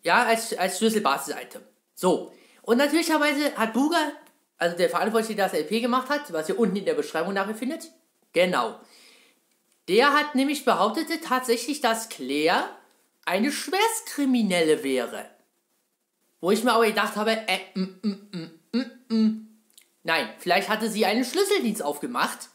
Ja, 0.04 0.26
als, 0.26 0.58
als 0.58 0.78
Schlüsselbasis-Item. 0.78 1.62
So. 1.94 2.34
Und 2.64 2.78
natürlicherweise 2.78 3.56
hat 3.56 3.74
Buga, 3.74 4.12
also 4.58 4.76
der 4.76 4.90
Verantwortliche, 4.90 5.36
der 5.36 5.50
das 5.50 5.58
LP 5.58 5.82
gemacht 5.82 6.10
hat, 6.10 6.32
was 6.34 6.50
ihr 6.50 6.60
unten 6.60 6.76
in 6.76 6.86
der 6.86 6.94
Beschreibung 6.94 7.34
nachher 7.34 7.56
findet, 7.56 7.92
genau. 8.34 8.80
Der 9.88 10.14
hat 10.14 10.36
nämlich 10.36 10.66
behauptet 10.66 11.08
tatsächlich, 11.24 11.82
dass 11.82 12.10
Claire 12.10 12.70
eine 13.26 13.52
Schwerstkriminelle 13.52 14.84
wäre. 14.84 15.30
Wo 16.40 16.52
ich 16.52 16.64
mir 16.64 16.74
aber 16.74 16.88
gedacht 16.88 17.16
habe, 17.16 17.32
äh, 17.32 17.60
mm, 17.76 18.00
mm, 18.02 18.86
mm. 19.10 19.48
Nein, 20.04 20.34
vielleicht 20.40 20.70
hatte 20.70 20.90
sie 20.90 21.06
einen 21.06 21.24
Schlüsseldienst 21.24 21.84
aufgemacht. 21.84 22.50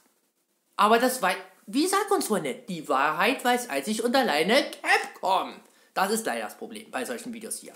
Aber 0.76 0.98
das 0.98 1.22
war, 1.22 1.34
wie 1.66 1.86
sagt 1.86 2.10
uns 2.10 2.26
Freunde, 2.26 2.54
die 2.68 2.88
Wahrheit 2.88 3.44
weiß 3.44 3.70
einzig 3.70 4.02
und 4.02 4.14
alleine 4.16 4.70
Capcom. 4.82 5.60
Das 5.94 6.10
ist 6.10 6.26
leider 6.26 6.44
das 6.44 6.58
Problem 6.58 6.90
bei 6.90 7.04
solchen 7.04 7.32
Videos 7.32 7.58
hier. 7.58 7.72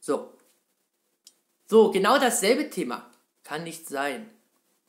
So. 0.00 0.32
So, 1.66 1.90
genau 1.90 2.18
dasselbe 2.18 2.70
Thema. 2.70 3.10
Kann 3.44 3.64
nicht 3.64 3.88
sein. 3.88 4.30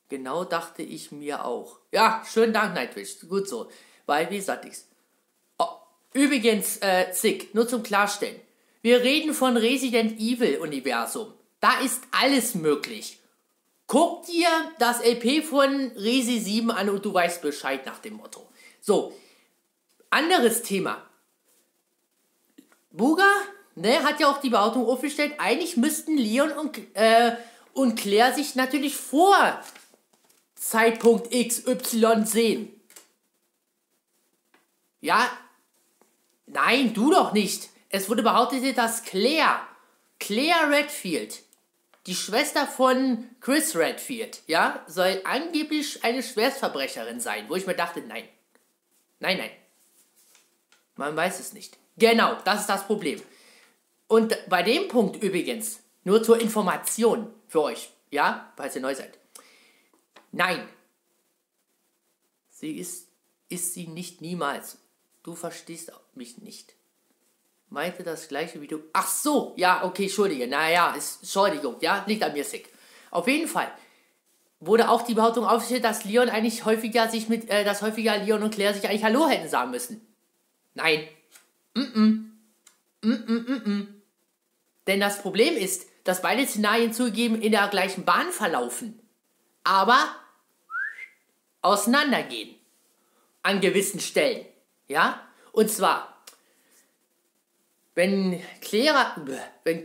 Genau 0.07 0.45
dachte 0.45 0.81
ich 0.81 1.11
mir 1.11 1.43
auch. 1.43 1.78
Ja, 1.91 2.24
schönen 2.31 2.53
Dank, 2.53 2.75
Nightwish. 2.75 3.19
Gut 3.27 3.48
so. 3.48 3.69
Weil, 4.05 4.29
wie 4.29 4.38
gesagt, 4.38 4.65
ich. 4.65 4.75
Oh, 5.58 5.67
übrigens, 6.13 6.77
äh, 6.77 7.12
Zick, 7.12 7.53
nur 7.55 7.67
zum 7.67 7.84
Klarstellen. 7.84 8.39
Wir 8.81 9.01
reden 9.01 9.34
von 9.34 9.58
Resident 9.58 10.19
Evil 10.19 10.60
Universum. 10.60 11.34
Da 11.60 11.79
ist 11.81 12.03
alles 12.12 12.55
möglich. 12.55 13.19
Guck 13.88 14.25
dir 14.27 14.48
das 14.77 15.03
LP 15.03 15.43
von 15.43 15.91
Resi 15.96 16.39
7 16.39 16.69
an 16.69 16.89
und 16.89 17.03
du 17.03 17.13
weißt 17.13 17.41
Bescheid 17.41 17.86
nach 17.86 18.00
dem 18.00 18.13
Motto. 18.13 18.48
So, 18.81 19.13
anderes 20.12 20.62
Thema. 20.62 21.03
Buga 22.91 23.27
ne, 23.75 24.03
hat 24.03 24.19
ja 24.19 24.29
auch 24.29 24.39
die 24.41 24.51
Behauptung 24.51 24.86
aufgestellt, 24.86 25.34
eigentlich 25.39 25.75
müssten 25.75 26.17
Leon 26.17 26.51
und, 26.51 26.77
äh, 26.96 27.36
und 27.74 27.98
Claire 27.98 28.34
sich 28.34 28.55
natürlich 28.55 28.96
vor 28.96 29.60
Zeitpunkt 30.59 31.31
XY 31.31 32.25
sehen. 32.25 32.69
Ja, 34.99 35.31
nein, 36.47 36.93
du 36.93 37.11
doch 37.11 37.31
nicht. 37.31 37.69
Es 37.87 38.09
wurde 38.09 38.23
behauptet, 38.23 38.77
dass 38.77 39.03
Claire, 39.03 39.61
Claire 40.19 40.69
Redfield, 40.69 41.41
die 42.07 42.15
Schwester 42.15 42.67
von 42.67 43.29
Chris 43.39 43.75
Redfield, 43.75 44.41
ja, 44.47 44.83
soll 44.85 45.21
angeblich 45.23 46.03
eine 46.03 46.21
Schwerstverbrecherin 46.21 47.21
sein, 47.21 47.45
wo 47.47 47.55
ich 47.55 47.65
mir 47.65 47.75
dachte, 47.75 48.01
nein. 48.01 48.27
Nein, 49.19 49.37
nein. 49.37 49.51
Man 50.97 51.15
weiß 51.15 51.39
es 51.39 51.53
nicht. 51.53 51.77
Genau, 51.97 52.37
das 52.43 52.61
ist 52.61 52.69
das 52.69 52.85
Problem. 52.85 53.21
Und 54.07 54.37
bei 54.49 54.61
dem 54.63 54.89
Punkt 54.89 55.23
übrigens, 55.23 55.79
nur 56.03 56.21
zur 56.21 56.41
Information 56.41 57.33
für 57.47 57.61
euch, 57.61 57.89
ja, 58.11 58.51
falls 58.57 58.75
ihr 58.75 58.81
neu 58.81 58.95
seid. 58.95 59.18
Nein. 60.31 60.67
Sie 62.50 62.77
ist, 62.77 63.07
ist 63.50 63.74
sie 63.74 63.88
nicht 63.88 64.21
niemals. 64.21 64.77
Du 65.24 65.36
verstehst 65.36 65.91
mich 66.13 66.38
nicht 66.38 66.75
meinte 67.69 68.03
das 68.03 68.27
gleiche 68.27 68.62
wie 68.62 68.67
du. 68.67 68.81
Ach 68.93 69.07
so, 69.07 69.53
ja, 69.55 69.83
okay, 69.83 70.03
entschuldige. 70.03 70.48
Naja, 70.48 70.93
ist, 70.93 71.21
Entschuldigung, 71.21 71.75
ja, 71.81 72.03
liegt 72.07 72.24
an 72.24 72.33
mir 72.33 72.43
sick. 72.43 72.69
Auf 73.12 73.27
jeden 73.27 73.48
Fall 73.48 73.71
wurde 74.59 74.89
auch 74.89 75.03
die 75.03 75.13
Behauptung 75.13 75.45
aufgestellt, 75.45 75.83
dass 75.83 76.03
Leon 76.03 76.29
eigentlich 76.29 76.65
häufiger 76.65 77.07
sich 77.07 77.29
mit, 77.29 77.50
äh, 77.50 77.63
dass 77.63 77.81
häufiger 77.81 78.17
Leon 78.17 78.43
und 78.43 78.53
Claire 78.53 78.74
sich 78.74 78.88
eigentlich 78.88 79.03
Hallo 79.03 79.27
hätten 79.27 79.48
sagen 79.48 79.71
müssen. 79.71 80.05
Nein. 80.74 81.07
Mm 81.75 81.81
-mm. 81.81 82.25
Mm 83.01 83.12
-mm 83.12 83.45
-mm 83.45 83.63
-mm. 83.63 83.88
Denn 84.88 85.00
das 85.00 85.21
Problem 85.21 85.55
ist, 85.55 85.88
dass 86.03 86.21
beide 86.21 86.45
Szenarien 86.45 86.91
zugegeben 86.91 87.41
in 87.41 87.51
der 87.51 87.67
gleichen 87.67 88.03
Bahn 88.03 88.31
verlaufen. 88.31 89.00
Aber 89.63 90.15
auseinandergehen. 91.61 92.55
An 93.41 93.61
gewissen 93.61 93.99
Stellen. 93.99 94.45
Ja? 94.87 95.21
Und 95.51 95.69
zwar 95.69 96.19
wenn 97.99 98.41
Claire, 98.61 99.13
wenn, 99.65 99.83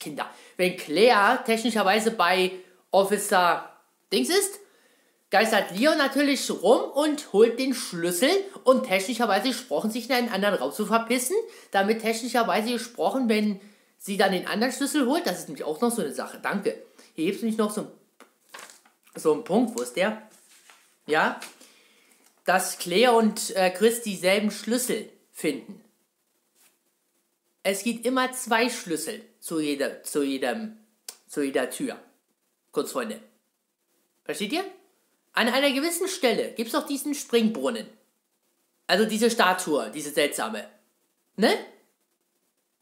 Kinder, 0.00 0.26
wenn 0.56 0.76
Claire 0.78 1.44
technischerweise 1.44 2.12
bei 2.12 2.52
Officer 2.90 3.70
Dings 4.10 4.30
ist, 4.30 4.58
geistert 5.30 5.76
Leon 5.76 5.98
natürlich 5.98 6.50
rum 6.50 6.90
und 6.92 7.34
holt 7.34 7.58
den 7.58 7.74
Schlüssel 7.74 8.30
und 8.64 8.86
technischerweise 8.86 9.48
gesprochen 9.48 9.90
sich 9.90 10.08
in 10.08 10.14
einen 10.14 10.30
anderen 10.30 10.54
Raum 10.54 10.72
zu 10.72 10.86
verpissen, 10.86 11.36
damit 11.70 12.00
technischerweise 12.00 12.72
gesprochen, 12.72 13.28
wenn 13.28 13.60
sie 13.98 14.16
dann 14.16 14.32
den 14.32 14.46
anderen 14.46 14.72
Schlüssel 14.72 15.06
holt, 15.06 15.26
das 15.26 15.40
ist 15.40 15.48
nämlich 15.48 15.64
auch 15.64 15.78
noch 15.82 15.90
so 15.90 16.00
eine 16.00 16.14
Sache, 16.14 16.38
danke. 16.42 16.82
Hier 17.14 17.26
gibt 17.26 17.36
es 17.36 17.42
nämlich 17.42 17.58
noch 17.58 17.70
so, 17.70 17.88
so 19.18 19.32
einen 19.32 19.44
Punkt, 19.44 19.78
wo 19.78 19.82
ist 19.82 19.96
der? 19.96 20.22
Ja, 21.06 21.40
dass 22.44 22.78
Claire 22.78 23.12
und 23.12 23.54
äh, 23.56 23.70
Chris 23.70 24.02
dieselben 24.02 24.50
Schlüssel 24.50 25.10
finden. 25.32 25.82
Es 27.62 27.82
gibt 27.82 28.06
immer 28.06 28.32
zwei 28.32 28.70
Schlüssel 28.70 29.22
zu 29.40 29.60
jeder, 29.60 30.02
zu 30.02 30.22
jedem, 30.22 30.78
zu 31.26 31.42
jeder 31.42 31.68
Tür. 31.70 31.98
Kurz, 32.72 32.92
Freunde. 32.92 33.20
Versteht 34.24 34.52
ihr? 34.52 34.64
An 35.32 35.48
einer 35.48 35.70
gewissen 35.72 36.08
Stelle 36.08 36.52
gibt 36.52 36.70
es 36.70 36.74
auch 36.74 36.86
diesen 36.86 37.14
Springbrunnen. 37.14 37.86
Also 38.86 39.04
diese 39.04 39.30
Statue, 39.30 39.90
diese 39.90 40.10
seltsame. 40.10 40.68
Ne? 41.36 41.54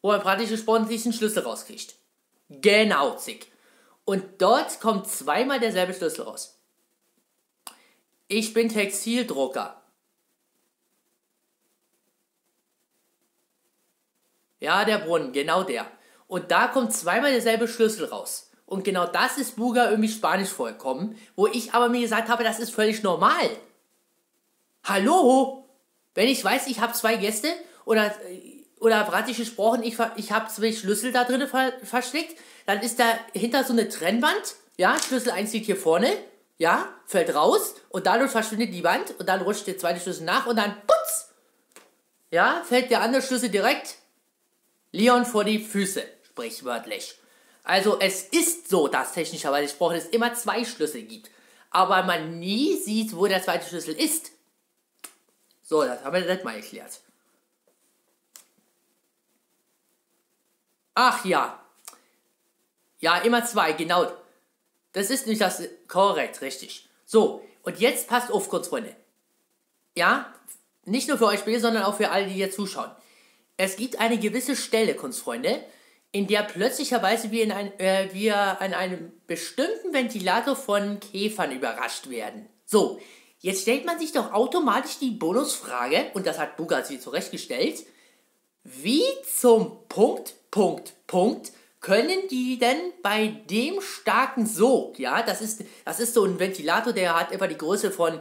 Wo 0.03 0.09
man 0.09 0.21
praktisch 0.23 0.51
gesprochen 0.51 0.89
diesen 0.89 1.13
Schlüssel 1.13 1.43
rauskriegt. 1.43 1.97
Genau, 2.49 3.17
Zick. 3.17 3.49
Und 4.07 4.41
dort 4.41 4.81
kommt 4.81 5.09
zweimal 5.09 5.59
derselbe 5.59 5.93
Schlüssel 5.93 6.23
raus. 6.23 6.61
Ich 8.29 8.55
bin 8.55 8.69
Textildrucker. 8.69 9.83
Ja, 14.61 14.85
der 14.85 14.99
Brunnen, 14.99 15.33
genau 15.33 15.65
der. 15.65 15.91
Und 16.29 16.53
da 16.53 16.69
kommt 16.69 16.93
zweimal 16.93 17.33
derselbe 17.33 17.67
Schlüssel 17.67 18.07
raus. 18.07 18.53
Und 18.65 18.85
genau 18.85 19.07
das 19.07 19.39
ist 19.39 19.57
Buga 19.57 19.91
irgendwie 19.91 20.09
Spanisch 20.09 20.51
vorgekommen, 20.51 21.19
wo 21.35 21.49
ich 21.49 21.75
aber 21.75 21.89
mir 21.89 22.01
gesagt 22.01 22.29
habe, 22.29 22.45
das 22.45 22.61
ist 22.61 22.73
völlig 22.73 23.03
normal. 23.03 23.51
Hallo? 24.85 25.69
Wenn 26.15 26.29
ich 26.29 26.45
weiß, 26.45 26.69
ich 26.69 26.81
habe 26.81 26.93
zwei 26.93 27.17
Gäste 27.17 27.49
oder, 27.85 28.15
oder 28.79 29.05
praktisch 29.05 29.39
gesprochen, 29.39 29.83
ich, 29.83 29.97
ich 30.17 30.33
habe 30.33 30.49
zwei 30.49 30.73
Schlüssel 30.73 31.13
da 31.13 31.25
drin 31.25 31.47
ver 31.47 31.73
versteckt, 31.83 32.37
dann 32.67 32.81
ist 32.81 32.99
da 32.99 33.07
hinter 33.33 33.65
so 33.65 33.73
eine 33.73 33.89
Trennwand, 33.89 34.57
ja, 34.77 34.97
Schlüssel 35.01 35.33
1 35.33 35.53
liegt 35.53 35.67
hier 35.67 35.77
vorne, 35.77 36.11
ja, 36.59 36.89
fällt 37.07 37.35
raus 37.35 37.75
und 37.89 38.07
dadurch 38.07 38.31
verschwindet 38.31 38.73
die 38.73 38.85
Wand 38.85 39.15
und 39.19 39.29
dann 39.29 39.43
rutscht 39.43 39.67
der 39.67 39.79
zweite 39.79 40.01
Schlüssel 40.01 40.25
nach 40.25 40.47
und 40.47 40.57
dann 40.57 40.75
putz, 40.87 41.31
ja, 42.31 42.63
fällt 42.67 42.91
der 42.91 43.01
andere 43.01 43.23
Schlüssel 43.23 43.49
direkt 43.49 43.97
Leon 44.93 45.27
vor 45.27 45.45
die 45.45 45.59
Füße, 45.59 46.03
sprichwörtlich. 46.31 47.17
Also 47.65 47.99
es 47.99 48.23
ist 48.23 48.69
so, 48.69 48.89
dass 48.89 49.13
technischerweise 49.13 49.65
gesprochen 49.65 49.97
es 49.97 50.07
immer 50.07 50.35
zwei 50.35 50.65
Schlüssel 50.65 51.03
gibt, 51.03 51.31
aber 51.71 52.05
man 52.05 52.39
nie 52.39 52.77
sieht, 52.77 53.15
wo 53.17 53.27
der 53.27 53.43
zweite 53.43 53.67
Schlüssel 53.69 53.95
ist. 53.95 54.31
So, 55.63 55.83
das 55.83 56.05
haben 56.05 56.15
wir 56.15 56.27
das 56.27 56.45
mal 56.45 56.55
erklärt. 56.55 57.01
Ach 60.97 61.25
ja. 61.25 61.63
Ja, 62.99 63.19
immer 63.19 63.45
zwei, 63.45 63.73
genau. 63.73 64.11
Das 64.93 65.11
ist 65.11 65.29
nicht 65.29 65.41
das 65.41 65.63
korrekt, 65.87 66.41
richtig. 66.41 66.89
So, 67.05 67.47
und 67.63 67.79
jetzt 67.79 68.09
passt 68.09 68.33
auf 68.33 68.49
kurz, 68.49 68.67
Freunde. 68.67 68.97
Ja, 69.95 70.35
nicht 70.85 71.07
nur 71.07 71.19
für 71.19 71.27
euch 71.27 71.41
Spiele, 71.41 71.61
sondern 71.61 71.85
auch 71.85 71.97
für 71.97 72.11
alle, 72.11 72.27
die 72.27 72.33
hier 72.33 72.51
zuschauen. 72.51 72.91
Es 73.57 73.77
gibt 73.77 74.01
eine 74.01 74.19
gewisse 74.19 74.57
Stelle, 74.57 74.95
Kunstfreunde, 74.95 75.63
in 76.11 76.27
der 76.27 76.43
plötzlicherweise 76.43 77.31
wir, 77.31 77.45
in 77.45 77.53
ein, 77.53 77.79
äh, 77.79 78.09
wir 78.13 78.61
an 78.61 78.75
einem 78.75 79.13
bestimmten 79.27 79.93
Ventilator 79.93 80.57
von 80.57 80.99
Käfern 80.99 81.53
überrascht 81.53 82.11
werden. 82.11 82.49
So, 82.65 82.99
Jetzt 83.47 83.63
stellt 83.63 83.85
man 83.85 83.99
sich 83.99 84.13
doch 84.13 84.33
automatisch 84.33 84.99
die 84.99 85.11
Bonusfrage, 85.11 86.11
und 86.15 86.27
das 86.27 86.39
hat 86.39 86.57
Buga 86.57 86.83
sie 86.83 86.99
zurechtgestellt, 86.99 87.85
wie 88.65 89.05
zum 89.25 89.87
Punkt, 89.89 90.35
Punkt, 90.57 90.95
Punkt 91.07 91.53
können 91.83 92.29
die 92.31 92.59
denn 92.59 92.79
bei 93.03 93.27
dem 93.27 93.83
starken 93.83 94.47
Sog, 94.47 94.99
ja, 94.99 95.23
das 95.23 95.43
ist, 95.43 95.63
das 95.85 96.01
ist 96.01 96.15
so 96.15 96.25
ein 96.25 96.39
Ventilator, 96.39 96.95
der 96.95 97.15
hat 97.15 97.31
etwa 97.31 97.47
die 97.47 97.59
Größe 97.59 97.91
von, 97.91 98.19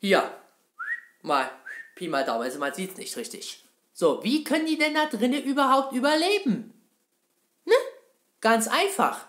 hier, 0.00 0.28
mal, 1.22 1.48
Pi 1.94 2.08
mal 2.08 2.24
Daumen, 2.24 2.42
also 2.42 2.58
man 2.58 2.74
sieht 2.74 2.90
es 2.90 2.96
nicht 2.96 3.16
richtig. 3.16 3.64
So, 3.92 4.24
wie 4.24 4.42
können 4.42 4.66
die 4.66 4.76
denn 4.76 4.94
da 4.94 5.06
drinnen 5.06 5.44
überhaupt 5.44 5.92
überleben? 5.92 6.74
Ne? 7.64 7.74
Ganz 8.40 8.66
einfach. 8.66 9.24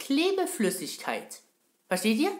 Klebeflüssigkeit. 0.00 1.42
Versteht 1.86 2.18
ihr? 2.18 2.32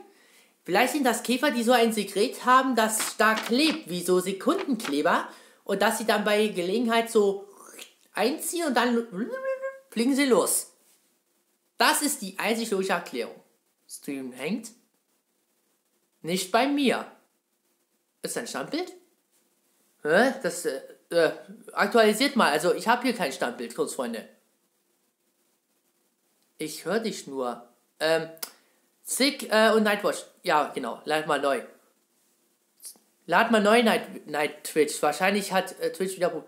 Vielleicht 0.64 0.94
sind 0.94 1.04
das 1.04 1.22
Käfer, 1.22 1.52
die 1.52 1.62
so 1.62 1.70
ein 1.70 1.92
Sekret 1.92 2.44
haben, 2.44 2.74
das 2.74 3.12
stark 3.12 3.46
klebt, 3.46 3.88
wie 3.88 4.02
so 4.02 4.18
Sekundenkleber. 4.18 5.28
Und 5.62 5.80
dass 5.80 5.98
sie 5.98 6.06
dann 6.06 6.24
bei 6.24 6.48
Gelegenheit 6.48 7.08
so 7.08 7.46
einziehen 8.12 8.66
und 8.66 8.74
dann 8.74 9.06
fliegen 9.90 10.14
sie 10.14 10.26
los. 10.26 10.72
Das 11.78 12.02
ist 12.02 12.20
die 12.22 12.38
einzig 12.38 12.70
logische 12.70 12.92
Erklärung. 12.92 13.40
Stream 13.88 14.32
hängt. 14.32 14.70
Nicht 16.22 16.52
bei 16.52 16.66
mir. 16.66 17.10
Ist 18.22 18.36
ein 18.36 18.46
Standbild? 18.46 18.92
Hä? 20.02 20.34
Das 20.42 20.66
äh, 20.66 20.80
äh, 21.10 21.32
aktualisiert 21.72 22.36
mal. 22.36 22.52
Also 22.52 22.74
ich 22.74 22.86
habe 22.86 23.02
hier 23.02 23.14
kein 23.14 23.32
Standbild, 23.32 23.74
kurz 23.74 23.94
Freunde. 23.94 24.28
Ich 26.58 26.84
höre 26.84 27.00
dich 27.00 27.26
nur. 27.26 27.66
Ähm, 27.98 28.28
Sick 29.02 29.50
äh, 29.50 29.70
und 29.70 29.82
Nightwatch. 29.82 30.24
Ja, 30.42 30.70
genau. 30.74 31.00
Lad 31.04 31.26
mal 31.26 31.40
neu. 31.40 31.62
Lad 33.26 33.50
mal 33.50 33.62
neu 33.62 33.82
Night, 33.82 34.26
Night 34.26 34.64
Twitch. 34.64 35.02
Wahrscheinlich 35.02 35.52
hat 35.52 35.78
äh, 35.80 35.92
Twitch 35.92 36.16
wieder. 36.16 36.44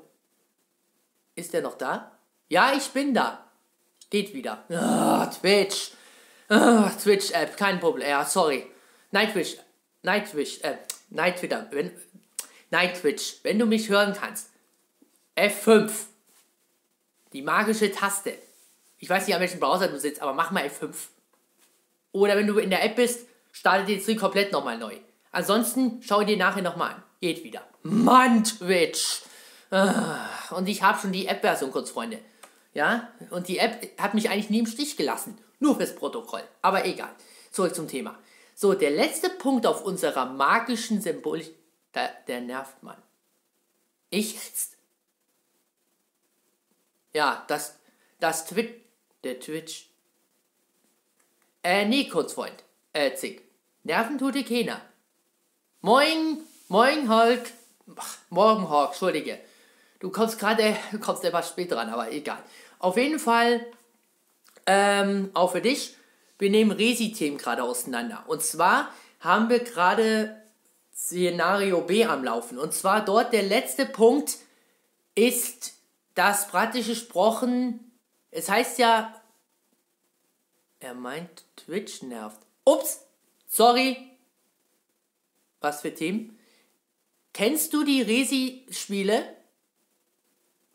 Ist 1.35 1.53
der 1.53 1.63
noch 1.63 1.79
da? 1.79 2.13
Ja, 2.49 2.73
ich 2.75 2.89
bin 2.91 3.15
da. 3.15 3.45
Geht 4.11 4.35
wieder. 4.35 4.65
Oh, 4.69 5.25
Twitch. 5.41 5.93
Oh, 6.51 6.89
Twitch 7.03 7.31
App. 7.31 7.57
Kein 7.57 7.81
Problem. 7.81 8.09
Ja, 8.09 8.25
sorry. 8.25 8.67
Nightwish. 9.11 9.57
Nightwish. 10.03 10.61
Äh, 10.63 10.77
Night 11.09 11.39
Twitter. 11.39 11.67
Wenn, 11.71 11.91
Night 12.71 13.01
Twitch. 13.01 13.37
Wenn 13.43 13.59
du 13.59 13.65
mich 13.65 13.89
hören 13.89 14.13
kannst. 14.13 14.51
F5. 15.37 15.91
Die 17.33 17.43
magische 17.43 17.91
Taste. 17.91 18.35
Ich 18.99 19.09
weiß 19.09 19.27
nicht, 19.27 19.35
an 19.35 19.41
welchem 19.41 19.61
Browser 19.61 19.89
du 19.89 19.99
sitzt, 19.99 20.21
aber 20.21 20.35
mach 20.35 20.51
mal 20.51 20.65
F5. 20.65 20.95
Oder 22.13 22.37
wenn 22.37 22.47
du 22.47 22.59
in 22.59 22.71
der 22.71 22.85
App 22.85 22.97
bist, 22.97 23.27
starte 23.51 23.87
den 23.87 24.01
Stream 24.01 24.19
komplett 24.19 24.53
nochmal 24.53 24.77
neu. 24.79 24.97
Ansonsten 25.31 26.03
schau 26.03 26.23
dir 26.23 26.37
nachher 26.37 26.63
nochmal 26.63 26.95
an. 26.95 27.03
Geht 27.21 27.43
wieder. 27.43 27.67
Mann, 27.83 28.45
Twitch. 28.45 29.23
Ah, 29.73 30.29
und 30.51 30.69
ich 30.69 30.83
habe 30.83 31.01
schon 31.01 31.13
die 31.13 31.27
App-Version 31.27 31.73
kurz, 31.73 31.91
Freunde. 31.91 32.19
Ja, 32.75 33.09
und 33.31 33.49
die 33.49 33.59
App 33.59 33.99
hat 33.99 34.13
mich 34.13 34.29
eigentlich 34.29 34.51
nie 34.51 34.59
im 34.59 34.67
Stich 34.67 34.99
gelassen. 34.99 35.39
Nur 35.61 35.77
fürs 35.77 35.95
Protokoll. 35.95 36.43
Aber 36.61 36.85
egal. 36.85 37.11
Zurück 37.51 37.75
zum 37.75 37.89
Thema. 37.89 38.19
So, 38.55 38.75
der 38.75 38.91
letzte 38.91 39.31
Punkt 39.31 39.67
auf 39.67 39.83
unserer 39.83 40.27
magischen 40.27 41.01
Symbolik. 41.01 41.55
Der, 41.95 42.11
der 42.29 42.43
nervt 42.43 42.83
man. 42.83 42.97
Ich 44.11 44.35
jetzt. 44.35 44.77
Ja, 47.15 47.45
das, 47.49 47.79
das 48.21 48.45
Twitch. 48.45 48.75
Der 49.25 49.41
Twitch. 49.41 49.89
Äh, 51.63 51.87
nee, 51.87 52.09
Kurzfreund. 52.09 52.63
Äh, 52.93 53.15
Zick. 53.15 53.43
Nerven 53.85 54.19
tut 54.19 54.35
dir 54.35 54.45
keiner. 54.45 54.83
Moin, 55.81 56.43
moin, 56.69 57.09
Hulk. 57.09 57.53
Morgen, 58.29 58.69
Hawk, 58.69 58.91
entschuldige. 58.91 59.41
Du 60.03 60.11
kommst 60.11 60.41
gerade, 60.41 60.77
du 60.91 60.99
kommst 60.99 61.25
etwas 61.25 61.49
spät 61.49 61.71
dran, 61.71 61.89
aber 61.89 62.11
egal. 62.11 62.43
Auf 62.81 62.97
jeden 62.97 63.21
Fall, 63.21 63.65
ähm, 64.67 65.31
auch 65.33 65.53
für 65.53 65.61
dich, 65.61 65.95
wir 66.41 66.51
nehmen 66.51 66.73
Resi-Themen 66.73 67.39
gerade 67.39 67.63
auseinander. 67.63 68.25
Und 68.27 68.43
zwar 68.43 68.93
haben 69.21 69.49
wir 69.49 69.61
gerade 69.61 70.43
Szenario 70.93 71.83
B 71.83 72.05
am 72.05 72.25
Laufen. 72.25 72.59
Und 72.59 72.75
zwar 72.75 73.05
dort 73.05 73.33
der 73.33 73.45
letzte 73.45 73.87
Punkt 73.87 74.39
ist 75.15 75.75
das 76.17 76.49
praktisch 76.49 76.89
gesprochen, 76.89 77.93
es 78.33 78.49
heißt 78.49 78.81
ja, 78.81 79.15
er 80.81 80.95
meint 80.95 81.45
Twitch 81.55 82.03
nervt. 82.03 82.41
Ups, 82.65 83.07
sorry. 83.47 84.11
Was 85.61 85.83
für 85.83 85.95
Themen? 85.95 86.37
Kennst 87.33 87.73
du 87.73 87.85
die 87.85 88.03
Resi-Spiele? 88.03 89.42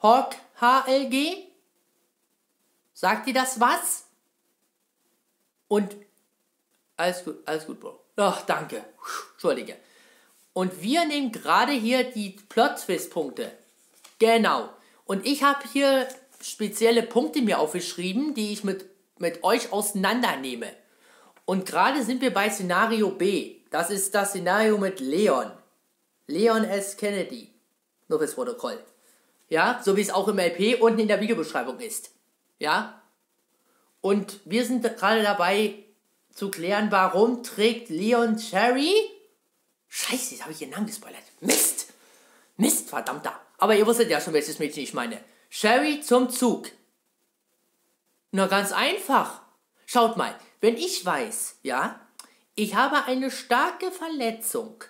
Hawk 0.02 0.36
HLG? 0.60 1.48
Sagt 2.94 3.28
dir 3.28 3.34
das 3.34 3.60
was? 3.60 4.06
Und 5.68 5.96
alles 6.96 7.24
gut, 7.24 7.38
alles 7.46 7.66
gut, 7.66 7.80
Bro. 7.80 8.00
Ach, 8.16 8.42
danke. 8.46 8.84
Entschuldige. 9.34 9.76
Und 10.54 10.82
wir 10.82 11.06
nehmen 11.06 11.32
gerade 11.32 11.72
hier 11.74 12.04
die 12.04 12.32
Plot-Twist-Punkte. 12.50 13.52
Genau. 14.18 14.70
Und 15.06 15.26
ich 15.26 15.44
habe 15.44 15.60
hier 15.72 16.08
spezielle 16.42 17.04
Punkte 17.04 17.42
mir 17.42 17.60
aufgeschrieben, 17.60 18.34
die 18.34 18.54
ich 18.54 18.64
mit 18.64 18.90
mit 19.20 19.44
euch 19.44 19.72
auseinandernehme. 19.72 20.72
Und 21.46 21.66
gerade 21.66 22.04
sind 22.04 22.22
wir 22.22 22.34
bei 22.34 22.50
Szenario 22.50 23.12
B. 23.12 23.58
Das 23.72 23.90
ist 23.90 24.14
das 24.16 24.30
Szenario 24.30 24.78
mit 24.78 25.00
Leon. 25.00 25.52
Leon 26.28 26.64
S. 26.66 26.98
Kennedy. 26.98 27.54
Nur 28.08 28.20
fürs 28.20 28.36
Protokoll. 28.36 28.84
Ja, 29.50 29.82
so 29.84 29.96
wie 29.96 30.02
es 30.02 30.10
auch 30.10 30.28
im 30.28 30.40
LP 30.40 30.82
unten 30.82 31.00
in 31.00 31.08
der 31.08 31.22
Videobeschreibung 31.22 31.80
ist. 31.80 32.12
Ja? 32.60 33.02
Und 34.02 34.40
wir 34.46 34.66
sind 34.66 34.84
gerade 34.84 35.24
dabei 35.24 35.84
zu 36.34 36.52
klären, 36.52 36.92
warum 36.92 37.44
trägt 37.44 37.90
Leon 37.90 38.38
Cherry? 38.38 38.94
Scheiße, 39.88 40.36
jetzt 40.36 40.44
habe 40.44 40.52
ich 40.52 40.62
ihren 40.62 40.72
Namen 40.72 40.88
gespoilert. 40.88 41.24
Mist! 41.40 41.94
Mist, 42.58 42.90
verdammter. 42.90 43.40
Aber 43.58 43.76
ihr 43.76 43.86
wusstet 43.86 44.10
ja 44.10 44.20
schon, 44.20 44.34
welches 44.34 44.60
Mädchen 44.60 44.84
ich 44.84 44.94
meine. 44.94 45.24
Sherry 45.50 46.02
zum 46.02 46.30
Zug. 46.30 46.70
Na 48.32 48.48
ganz 48.48 48.72
einfach. 48.72 49.42
Schaut 49.86 50.18
mal, 50.18 50.36
wenn 50.60 50.76
ich 50.76 51.06
weiß, 51.06 51.60
ja, 51.64 52.00
ich 52.56 52.76
habe 52.76 53.06
eine 53.06 53.32
starke 53.32 53.92
Verletzung, 53.92 54.84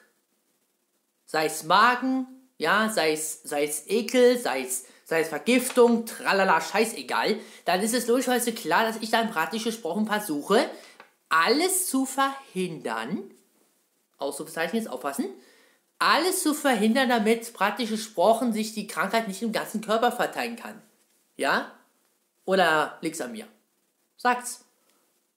sei 1.26 1.46
es 1.46 1.64
Magen, 1.64 2.26
ja, 2.58 2.90
sei 2.90 3.14
es, 3.14 3.42
sei 3.44 3.64
es 3.66 3.88
Ekel, 3.88 4.38
sei 4.38 4.62
es, 4.62 4.86
sei 5.04 5.22
es 5.22 5.30
Vergiftung, 5.30 6.06
tralala, 6.06 6.60
scheißegal, 6.60 7.40
dann 7.66 7.82
ist 7.82 7.94
es 7.94 8.08
logischerweise 8.08 8.54
klar, 8.54 8.84
dass 8.84 8.98
ich 8.98 9.12
dann 9.12 9.32
praktisch 9.32 9.64
gesprochen 9.64 10.06
versuche, 10.06 10.70
alles 11.30 11.88
zu 11.88 12.06
verhindern, 12.06 13.32
Ausrufezeichen 14.18 14.78
jetzt 14.78 14.90
aufpassen, 14.90 15.30
alles 16.00 16.44
zu 16.44 16.54
verhindern, 16.54 17.10
damit 17.10 17.54
praktisch 17.54 17.90
gesprochen 17.90 18.54
sich 18.54 18.74
die 18.74 18.88
Krankheit 18.88 19.28
nicht 19.28 19.42
im 19.42 19.52
ganzen 19.52 19.82
Körper 19.82 20.12
verteilen 20.12 20.56
kann. 20.56 20.82
Ja? 21.36 21.72
Oder 22.46 22.98
liegt's 23.02 23.22
an 23.22 23.32
mir? 23.32 23.48
Sagt's. 24.16 24.64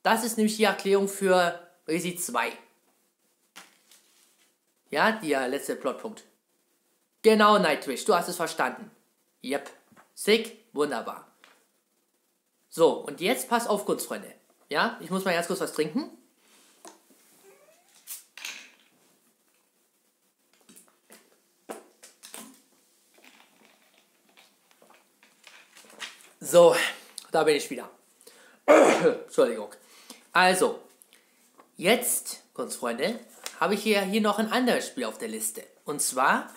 Das 0.03 0.25
ist 0.25 0.39
nämlich 0.39 0.57
die 0.57 0.65
Erklärung 0.65 1.09
für 1.09 1.61
Resi 1.87 2.17
2. 2.17 2.53
Ja, 4.91 5.13
der 5.13 5.49
letzte 5.49 5.77
Plotpunkt. 5.77 6.25
Genau, 7.23 7.59
Nightwish, 7.59 8.05
du 8.05 8.15
hast 8.15 8.29
es 8.29 8.37
verstanden. 8.37 8.91
Yep. 9.45 9.71
Sick, 10.15 10.65
wunderbar. 10.73 11.27
So, 12.71 12.93
und 12.93 13.21
jetzt 13.21 13.49
pass 13.49 13.67
auf, 13.67 13.85
Kunstfreunde. 13.85 14.33
Ja, 14.69 14.97
ich 15.01 15.11
muss 15.11 15.25
mal 15.25 15.35
ganz 15.35 15.47
kurz 15.47 15.61
was 15.61 15.73
trinken. 15.73 16.11
So, 26.39 26.75
da 27.33 27.45
bin 27.45 27.57
ich 27.57 27.69
wieder. 27.69 27.91
Entschuldigung. 28.67 29.75
Also, 30.33 30.81
jetzt, 31.77 32.43
Kunstfreunde, 32.55 33.21
habe 33.61 33.75
ich 33.75 33.83
hier, 33.83 34.01
hier 34.01 34.21
noch 34.21 34.39
ein 34.39 34.51
anderes 34.51 34.87
Spiel 34.87 35.05
auf 35.05 35.19
der 35.19 35.29
Liste. 35.29 35.63
Und 35.85 36.01
zwar, 36.01 36.51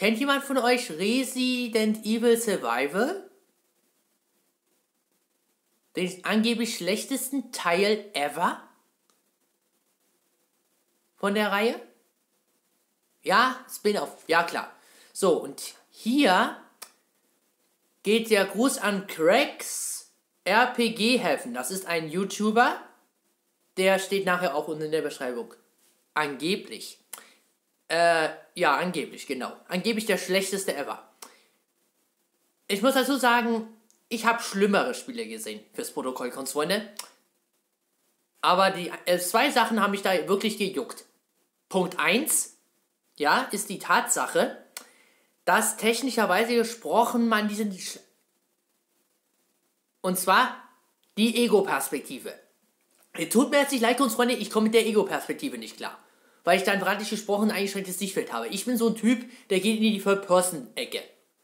kennt 0.00 0.18
jemand 0.18 0.42
von 0.42 0.56
euch 0.56 0.90
Resident 0.90 2.06
Evil 2.06 2.40
Survival? 2.40 3.30
Den 5.94 6.24
angeblich 6.24 6.74
schlechtesten 6.74 7.52
Teil 7.52 8.08
ever? 8.14 8.66
Von 11.16 11.34
der 11.34 11.52
Reihe? 11.52 11.78
Ja, 13.22 13.62
Spin-off, 13.70 14.24
ja 14.26 14.42
klar. 14.42 14.72
So, 15.12 15.36
und 15.36 15.74
hier 15.90 16.56
geht 18.02 18.30
der 18.30 18.46
Gruß 18.46 18.78
an 18.78 19.06
Craigs 19.06 20.14
RPG 20.44 21.18
Heaven. 21.18 21.52
Das 21.52 21.70
ist 21.70 21.84
ein 21.84 22.08
YouTuber. 22.08 22.82
Der 23.76 23.98
steht 23.98 24.24
nachher 24.24 24.54
auch 24.54 24.66
unten 24.66 24.84
in 24.84 24.92
der 24.92 25.02
Beschreibung. 25.02 25.52
Angeblich. 26.14 27.00
Äh, 27.88 28.30
ja, 28.60 28.76
angeblich, 28.76 29.26
genau. 29.26 29.52
Angeblich 29.68 30.04
der 30.04 30.18
schlechteste 30.18 30.76
ever. 30.76 31.02
Ich 32.68 32.82
muss 32.82 32.94
dazu 32.94 33.16
sagen, 33.16 33.66
ich 34.10 34.26
habe 34.26 34.42
schlimmere 34.42 34.94
Spiele 34.94 35.26
gesehen 35.26 35.64
fürs 35.72 35.92
Protokoll, 35.92 36.30
Freunde. 36.30 36.92
Aber 38.42 38.70
die 38.70 38.92
äh, 39.06 39.18
zwei 39.18 39.50
Sachen 39.50 39.80
haben 39.80 39.92
mich 39.92 40.02
da 40.02 40.28
wirklich 40.28 40.58
gejuckt. 40.58 41.04
Punkt 41.70 41.98
1, 41.98 42.56
ja, 43.16 43.48
ist 43.50 43.70
die 43.70 43.78
Tatsache, 43.78 44.62
dass 45.46 45.78
technischerweise 45.78 46.54
gesprochen 46.54 47.28
man 47.28 47.48
diesen. 47.48 47.74
Und 50.02 50.18
zwar 50.18 50.56
die 51.16 51.44
Ego-Perspektive. 51.44 52.34
Tut 53.30 53.50
mir 53.50 53.60
jetzt 53.60 53.72
nicht 53.72 53.82
leid, 53.82 53.98
Freunde, 53.98 54.34
ich 54.34 54.50
komme 54.50 54.64
mit 54.64 54.74
der 54.74 54.86
Ego-Perspektive 54.86 55.56
nicht 55.56 55.78
klar. 55.78 55.98
Weil 56.44 56.58
ich 56.58 56.64
dann 56.64 56.80
praktisch 56.80 57.10
gesprochen 57.10 57.50
ein 57.50 57.56
eingeschränktes 57.56 57.98
Sichtfeld 57.98 58.32
habe. 58.32 58.48
Ich 58.48 58.64
bin 58.64 58.76
so 58.76 58.88
ein 58.88 58.96
Typ, 58.96 59.24
der 59.50 59.60
geht 59.60 59.76
in 59.76 59.82
die 59.82 60.00
Third-Person-Ecke. 60.00 61.02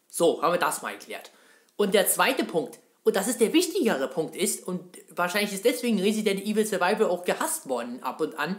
So, 0.08 0.42
haben 0.42 0.54
wir 0.54 0.58
das 0.58 0.82
mal 0.82 0.92
erklärt. 0.92 1.30
Und 1.76 1.94
der 1.94 2.06
zweite 2.06 2.44
Punkt, 2.44 2.78
und 3.04 3.16
das 3.16 3.28
ist 3.28 3.40
der 3.40 3.52
wichtigere 3.52 4.08
Punkt 4.08 4.34
ist, 4.34 4.66
und 4.66 4.82
wahrscheinlich 5.10 5.52
ist 5.52 5.64
deswegen 5.64 6.00
Resident 6.00 6.44
Evil 6.44 6.66
Survival 6.66 7.10
auch 7.10 7.24
gehasst 7.24 7.68
worden 7.68 8.02
ab 8.02 8.20
und 8.20 8.38
an, 8.38 8.56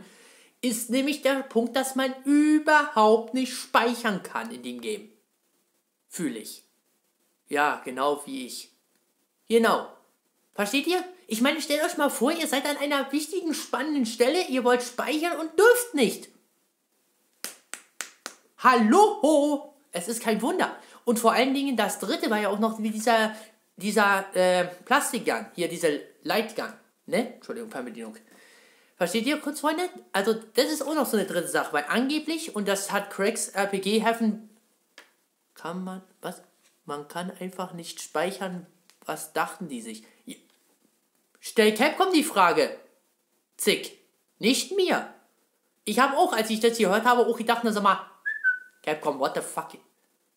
ist 0.62 0.90
nämlich 0.90 1.22
der 1.22 1.44
Punkt, 1.44 1.76
dass 1.76 1.96
man 1.96 2.14
überhaupt 2.26 3.34
nicht 3.34 3.54
speichern 3.54 4.24
kann 4.24 4.52
in 4.52 4.64
dem 4.64 4.82
Game 4.82 5.10
fühle 6.18 6.40
ich. 6.40 6.64
Ja, 7.48 7.82
genau 7.86 8.22
wie 8.26 8.48
ich. 8.48 8.72
Genau. 9.48 9.88
Versteht 10.58 10.88
ihr? 10.88 11.04
Ich 11.28 11.42
meine, 11.42 11.62
stellt 11.62 11.84
euch 11.84 11.98
mal 11.98 12.10
vor, 12.10 12.32
ihr 12.32 12.48
seid 12.48 12.66
an 12.66 12.78
einer 12.78 13.12
wichtigen, 13.12 13.54
spannenden 13.54 14.08
Stelle, 14.08 14.48
ihr 14.48 14.64
wollt 14.64 14.82
speichern 14.82 15.38
und 15.40 15.52
dürft 15.60 15.94
nicht. 15.94 16.30
Hallo! 18.58 19.76
Es 19.92 20.08
ist 20.08 20.20
kein 20.20 20.42
Wunder. 20.42 20.76
Und 21.06 21.20
vor 21.20 21.34
allen 21.34 21.54
Dingen, 21.54 21.78
das 21.78 22.00
dritte 22.00 22.32
war 22.32 22.40
ja 22.40 22.50
auch 22.50 22.58
noch 22.58 22.82
wie 22.82 22.90
dieser, 22.90 23.36
dieser 23.76 24.36
äh, 24.36 24.66
Plastikgun, 24.84 25.46
hier 25.54 25.68
dieser 25.68 25.90
Lightgun. 26.24 26.74
Ne? 27.06 27.36
Entschuldigung, 27.36 27.70
Fernbedienung. 27.70 28.16
Versteht 28.96 29.28
ihr 29.28 29.38
kurz, 29.38 29.60
Freunde? 29.60 29.88
Also, 30.12 30.34
das 30.34 30.72
ist 30.72 30.82
auch 30.82 30.96
noch 30.96 31.06
so 31.06 31.18
eine 31.18 31.28
dritte 31.28 31.50
Sache, 31.50 31.72
weil 31.72 31.86
angeblich, 31.88 32.56
und 32.56 32.68
das 32.68 32.92
hat 32.92 33.12
Craigs 33.12 33.50
RPG-Heaven 33.50 34.50
kann 35.54 35.84
man, 35.84 36.02
was? 36.20 36.42
Man 36.86 37.08
kann 37.08 37.30
einfach 37.40 37.74
nicht 37.74 38.02
speichern. 38.02 38.66
Was 39.06 39.34
dachten 39.34 39.70
die 39.70 39.82
sich? 39.82 40.04
Stell 41.50 41.74
Capcom 41.74 42.12
die 42.12 42.26
Frage. 42.26 42.78
Zick. 43.56 43.98
Nicht 44.38 44.76
mir. 44.76 45.14
Ich 45.86 45.98
habe 46.00 46.18
auch, 46.18 46.34
als 46.34 46.50
ich 46.50 46.60
das 46.60 46.78
gehört 46.78 47.06
habe, 47.06 47.26
auch 47.26 47.38
gedacht, 47.38 47.62
na 47.64 47.72
sag 47.72 47.84
mal, 47.84 48.06
Capcom, 48.84 49.18
what 49.18 49.34
the 49.34 49.42
fuck? 49.42 49.70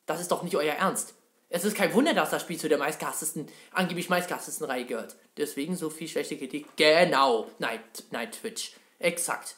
Das 0.06 0.20
ist 0.20 0.30
doch 0.30 0.44
nicht 0.44 0.54
euer 0.54 0.74
Ernst. 0.74 1.14
Es 1.48 1.64
ist 1.64 1.76
kein 1.76 1.92
Wunder, 1.94 2.14
dass 2.14 2.30
das 2.30 2.42
Spiel 2.42 2.60
zu 2.60 2.68
der 2.68 2.78
meistgehasstesten, 2.78 3.48
angeblich 3.72 4.08
meistgehasstesten 4.08 4.66
Reihe 4.66 4.84
gehört. 4.86 5.16
Deswegen 5.36 5.74
so 5.74 5.90
viel 5.90 6.06
schlechte 6.06 6.38
Kritik. 6.38 6.68
Genau. 6.76 7.50
Night, 7.58 8.04
Night 8.12 8.40
Twitch. 8.40 8.74
Exakt. 9.00 9.56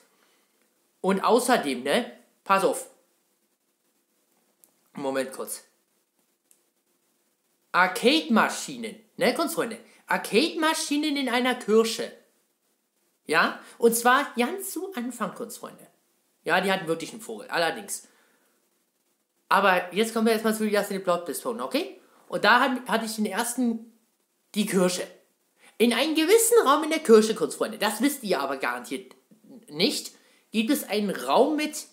Und 1.03 1.23
außerdem, 1.23 1.83
ne? 1.83 2.11
Pass 2.45 2.65
auf. 2.65 2.87
Moment 4.95 5.33
kurz. 5.33 5.65
Arcade-Maschinen, 7.73 8.97
ne, 9.19 9.35
Kunstfreunde? 9.35 9.79
Arcade-Maschinen 10.07 11.17
in 11.17 11.29
einer 11.29 11.55
Kirche. 11.55 12.13
Ja? 13.27 13.61
Und 13.79 13.97
zwar 13.97 14.33
ganz 14.37 14.73
zu 14.73 14.93
Anfang, 14.95 15.35
Kunstfreunde. 15.35 15.87
Ja, 16.45 16.61
die 16.61 16.73
hatten 16.73 16.89
wirklich 16.89 17.13
einen 17.13 17.21
Vogel, 17.21 17.49
allerdings. 17.49 18.09
Aber 19.49 19.93
jetzt 19.95 20.13
kommen 20.13 20.27
wir 20.27 20.33
erstmal 20.33 20.55
zu 20.55 20.69
den 20.69 21.05
Plot 21.05 21.25
Postpone, 21.25 21.63
okay? 21.63 22.01
Und 22.29 22.45
da 22.45 22.61
hatte 22.89 23.05
ich 23.05 23.17
den 23.17 23.27
ersten, 23.27 23.93
die 24.55 24.67
Kirche. 24.67 25.07
In 25.79 25.93
einem 25.93 26.15
gewissen 26.15 26.67
Raum 26.67 26.85
in 26.85 26.91
der 26.91 27.01
Kirche, 27.01 27.35
Kunstfreunde, 27.35 27.79
das 27.79 28.01
wisst 28.01 28.23
ihr 28.23 28.41
aber 28.41 28.57
garantiert 28.57 29.15
nicht, 29.69 30.13
gibt 30.51 30.71
es 30.71 30.85
einen 30.85 31.11
Raum 31.11 31.57
mit 31.57 31.87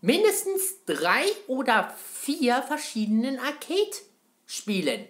mindestens 0.00 0.84
drei 0.84 1.24
oder 1.46 1.94
vier 1.96 2.62
verschiedenen 2.62 3.38
Arcade-Spielen, 3.38 5.06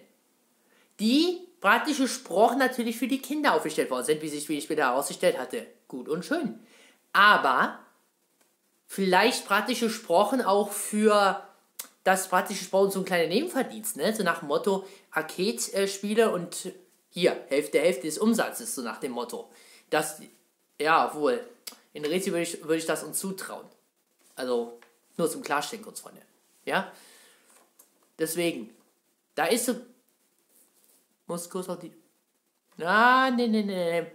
die 0.99 1.46
praktisch 1.61 1.97
gesprochen 1.97 2.59
natürlich 2.59 2.97
für 2.97 3.07
die 3.07 3.21
Kinder 3.21 3.53
aufgestellt 3.53 3.89
worden 3.89 4.05
sind, 4.05 4.21
wie 4.21 4.29
sich 4.29 4.47
wie 4.49 4.57
ich 4.57 4.63
später 4.63 4.83
herausgestellt 4.83 5.37
hatte. 5.37 5.65
Gut 5.87 6.09
und 6.09 6.23
schön. 6.23 6.59
Aber 7.13 7.79
vielleicht 8.85 9.45
praktisch 9.45 9.79
gesprochen 9.79 10.41
auch 10.41 10.71
für 10.71 11.43
das 12.03 12.29
praktisch 12.29 12.59
gesprochen 12.59 12.91
so 12.91 12.99
ein 12.99 13.05
kleiner 13.05 13.27
Nebenverdienst, 13.27 13.97
ne? 13.97 14.15
So 14.15 14.23
nach 14.23 14.39
dem 14.39 14.47
Motto 14.47 14.87
Arcade-Spiele 15.11 16.31
und 16.31 16.71
hier, 17.09 17.43
Hälfte, 17.49 17.79
Hälfte 17.79 18.03
des 18.03 18.17
Umsatzes, 18.17 18.75
so 18.75 18.81
nach 18.81 18.99
dem 18.99 19.11
Motto. 19.11 19.49
Das, 19.89 20.21
ja, 20.79 21.13
wohl, 21.15 21.45
in 21.93 22.05
Rätsel 22.05 22.31
würde 22.31 22.43
ich, 22.43 22.61
würde 22.61 22.77
ich 22.77 22.85
das 22.85 23.03
uns 23.03 23.19
zutrauen. 23.19 23.65
Also, 24.35 24.79
nur 25.17 25.29
zum 25.29 25.41
Klarstellen 25.41 25.83
kurz, 25.83 25.99
Freunde. 25.99 26.21
Ja? 26.63 26.91
Deswegen, 28.19 28.69
da 29.35 29.45
ist 29.45 29.65
so. 29.65 29.75
Muss 31.27 31.49
kurz 31.49 31.69
auch 31.69 31.77
die. 31.77 31.91
Na, 32.77 33.29
nee, 33.29 33.47
nee, 33.47 33.63
nee, 33.63 34.01
nee. 34.01 34.07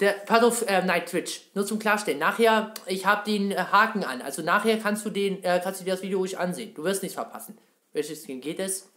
Der, 0.00 0.12
pass 0.12 0.42
auf, 0.42 0.62
äh, 0.62 0.82
Night 0.84 1.06
Twitch, 1.06 1.42
nur 1.54 1.64
zum 1.64 1.78
Klarstellen. 1.78 2.18
Nachher, 2.18 2.74
ich 2.86 3.06
habe 3.06 3.24
den 3.24 3.52
äh, 3.52 3.56
Haken 3.56 4.02
an. 4.02 4.22
Also 4.22 4.42
nachher 4.42 4.78
kannst 4.78 5.04
du 5.04 5.10
den, 5.10 5.42
äh, 5.44 5.60
kannst 5.62 5.80
du 5.80 5.84
dir 5.84 5.92
das 5.92 6.02
Video 6.02 6.18
ruhig 6.18 6.36
ansehen. 6.36 6.74
Du 6.74 6.82
wirst 6.82 7.02
nichts 7.02 7.14
verpassen. 7.14 7.56
Welches 7.92 8.24
Skin 8.24 8.40
geht 8.40 8.58
es? 8.58 8.90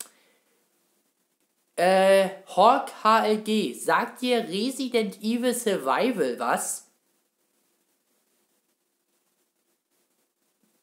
Äh, 1.75 2.29
Hawk 2.47 2.91
HLG. 3.03 3.75
Sagt 3.75 4.21
dir 4.21 4.47
Resident 4.47 5.21
Evil 5.21 5.53
Survival 5.53 6.39
was? 6.39 6.87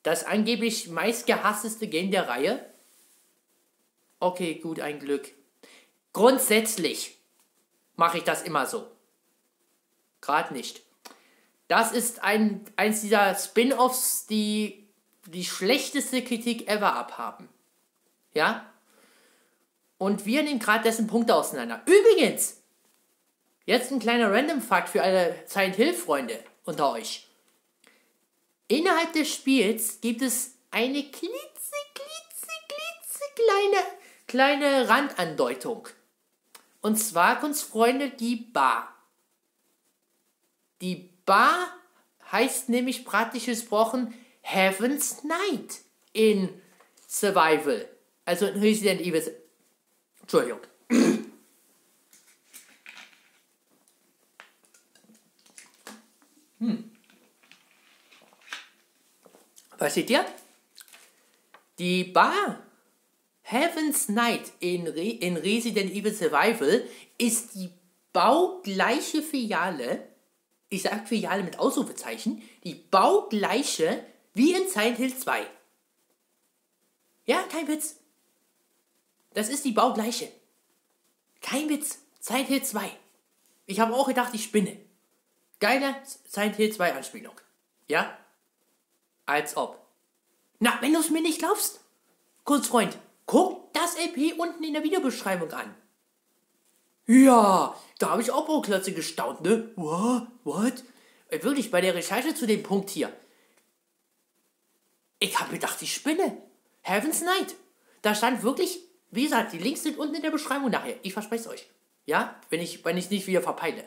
Das 0.04 0.24
angeblich 0.24 0.88
meistgehassteste 0.88 1.88
Game 1.88 2.12
der 2.12 2.28
Reihe? 2.28 2.64
Okay, 4.20 4.54
gut, 4.56 4.78
ein 4.78 5.00
Glück. 5.00 5.32
Grundsätzlich 6.14 7.18
mache 7.96 8.18
ich 8.18 8.24
das 8.24 8.42
immer 8.42 8.66
so. 8.66 8.90
Gerade 10.22 10.54
nicht. 10.54 10.80
Das 11.68 11.92
ist 11.92 12.22
ein, 12.22 12.64
eins 12.76 13.02
dieser 13.02 13.34
Spin-offs, 13.34 14.26
die 14.26 14.88
die 15.26 15.44
schlechteste 15.44 16.22
Kritik 16.22 16.68
ever 16.68 16.94
abhaben. 16.94 17.48
Ja? 18.32 18.70
Und 19.98 20.24
wir 20.24 20.42
nehmen 20.42 20.60
gerade 20.60 20.84
dessen 20.84 21.06
Punkte 21.06 21.34
auseinander. 21.34 21.82
Übrigens, 21.86 22.62
jetzt 23.66 23.90
ein 23.90 23.98
kleiner 23.98 24.32
Random 24.32 24.60
Fact 24.60 24.90
für 24.90 25.02
alle 25.02 25.34
Silent 25.46 25.76
Hill 25.76 25.94
Freunde 25.94 26.38
unter 26.64 26.92
euch. 26.92 27.26
Innerhalb 28.68 29.12
des 29.14 29.32
Spiels 29.32 30.00
gibt 30.00 30.22
es 30.22 30.54
eine 30.70 31.02
klitze, 31.02 31.76
klitze, 31.92 32.52
klitze 32.68 33.24
kleine, 33.34 33.86
kleine 34.26 34.88
Randandeutung. 34.88 35.88
Und 36.84 36.96
zwar, 36.96 37.40
Kunstfreunde, 37.40 38.10
die 38.10 38.36
Bar. 38.36 38.94
Die 40.82 41.14
Bar 41.24 41.74
heißt 42.30 42.68
nämlich 42.68 43.06
praktisch 43.06 43.46
gesprochen 43.46 44.12
Heaven's 44.42 45.24
Night 45.24 45.80
in 46.12 46.60
Survival. 47.08 47.88
Also 48.26 48.44
in 48.48 48.60
Resident 48.60 49.00
Evil. 49.00 49.34
Entschuldigung. 50.20 50.60
Hm. 56.58 56.90
Was 59.78 59.94
seht 59.94 60.10
ihr? 60.10 60.26
Die 61.78 62.04
Bar 62.04 62.63
Heaven's 63.46 64.08
Night 64.08 64.52
in, 64.60 64.86
Re 64.86 65.10
in 65.20 65.36
Resident 65.36 65.92
Evil 65.92 66.14
Survival 66.14 66.88
ist 67.18 67.54
die 67.54 67.70
baugleiche 68.14 69.22
Filiale, 69.22 70.08
ich 70.70 70.82
sag 70.82 71.06
Filiale 71.06 71.42
mit 71.42 71.58
Ausrufezeichen, 71.58 72.42
die 72.64 72.74
baugleiche 72.74 74.02
wie 74.32 74.54
in 74.54 74.66
Silent 74.68 74.96
Hill 74.96 75.14
2. 75.14 75.46
Ja, 77.26 77.42
kein 77.42 77.68
Witz. 77.68 77.96
Das 79.34 79.50
ist 79.50 79.64
die 79.66 79.72
baugleiche. 79.72 80.32
Kein 81.42 81.68
Witz. 81.68 81.98
Silent 82.20 82.48
Hill 82.48 82.62
2. 82.62 82.90
Ich 83.66 83.78
habe 83.78 83.94
auch 83.94 84.08
gedacht, 84.08 84.32
ich 84.32 84.44
spinne. 84.44 84.78
Geile 85.60 85.94
Silent 86.26 86.56
Hill 86.56 86.72
2 86.72 86.94
Anspielung. 86.94 87.38
Ja? 87.88 88.16
Als 89.26 89.54
ob. 89.56 89.84
Na, 90.60 90.78
wenn 90.80 90.94
du 90.94 91.00
es 91.00 91.10
mir 91.10 91.20
nicht 91.20 91.40
glaubst, 91.40 91.80
Kunstfreund, 92.44 92.96
guck 93.26 93.72
das 93.72 93.96
LP 93.96 94.38
unten 94.38 94.64
in 94.64 94.74
der 94.74 94.82
Videobeschreibung 94.82 95.50
an. 95.52 95.74
Ja, 97.06 97.78
da 97.98 98.10
habe 98.10 98.22
ich 98.22 98.30
auch 98.30 98.46
Bauklötze 98.46 98.92
gestaunt, 98.92 99.42
ne? 99.42 99.70
What? 99.76 100.26
What? 100.44 100.84
Äh, 101.28 101.42
wirklich, 101.42 101.70
bei 101.70 101.80
der 101.80 101.94
Recherche 101.94 102.34
zu 102.34 102.46
dem 102.46 102.62
Punkt 102.62 102.90
hier. 102.90 103.12
Ich 105.18 105.38
habe 105.38 105.52
gedacht, 105.52 105.80
ich 105.82 105.94
spinne. 105.94 106.38
Heaven's 106.82 107.22
Night. 107.22 107.56
Da 108.02 108.14
stand 108.14 108.42
wirklich, 108.42 108.80
wie 109.10 109.24
gesagt, 109.24 109.52
die 109.52 109.58
Links 109.58 109.82
sind 109.82 109.98
unten 109.98 110.14
in 110.14 110.22
der 110.22 110.30
Beschreibung 110.30 110.70
nachher. 110.70 110.96
Ich 111.02 111.12
verspreche 111.12 111.42
es 111.42 111.48
euch. 111.48 111.66
Ja, 112.06 112.38
wenn 112.50 112.60
ich 112.60 112.84
wenn 112.84 112.98
ich 112.98 113.10
nicht 113.10 113.26
wieder 113.26 113.40
verpeile. 113.40 113.84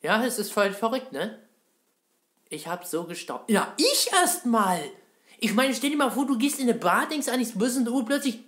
Ja, 0.00 0.24
es 0.24 0.38
ist 0.38 0.52
voll 0.52 0.72
verrückt, 0.72 1.12
ne? 1.12 1.40
Ich 2.48 2.66
hab 2.66 2.84
so 2.84 3.04
gestaunt. 3.04 3.48
Ja, 3.48 3.72
ich 3.76 4.10
erstmal. 4.12 4.82
Ich 5.44 5.54
meine, 5.54 5.74
stell 5.74 5.90
dir 5.90 5.96
mal 5.96 6.08
vor, 6.08 6.24
du 6.24 6.38
gehst 6.38 6.60
in 6.60 6.70
eine 6.70 6.78
Bar, 6.78 7.08
denkst 7.08 7.26
an 7.26 7.40
nichts 7.40 7.58
Böses 7.58 7.84
und 7.84 8.06
plötzlich. 8.06 8.38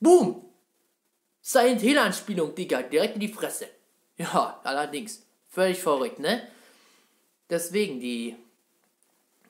Boom! 0.00 0.46
Silent 1.42 1.82
Hill 1.82 1.98
Anspielung, 1.98 2.54
Digga. 2.54 2.80
Direkt 2.80 3.16
in 3.16 3.20
die 3.20 3.28
Fresse. 3.28 3.68
Ja, 4.16 4.58
allerdings. 4.64 5.26
Völlig 5.50 5.78
verrückt, 5.78 6.18
ne? 6.18 6.48
Deswegen 7.50 8.00
die. 8.00 8.34